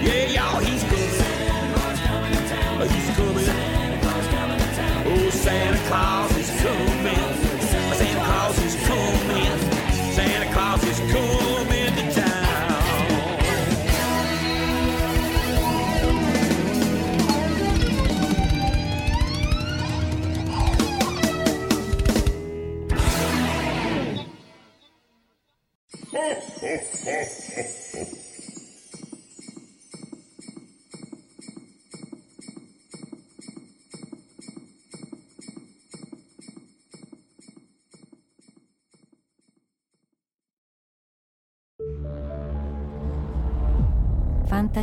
Yeah, 0.00 0.26
y'all, 0.34 0.60
he's 0.60 0.82
coming. 0.84 1.02
He's 2.90 3.16
coming. 3.16 3.48
Oh, 5.04 5.30
Santa 5.30 5.88
Claus 5.88 6.21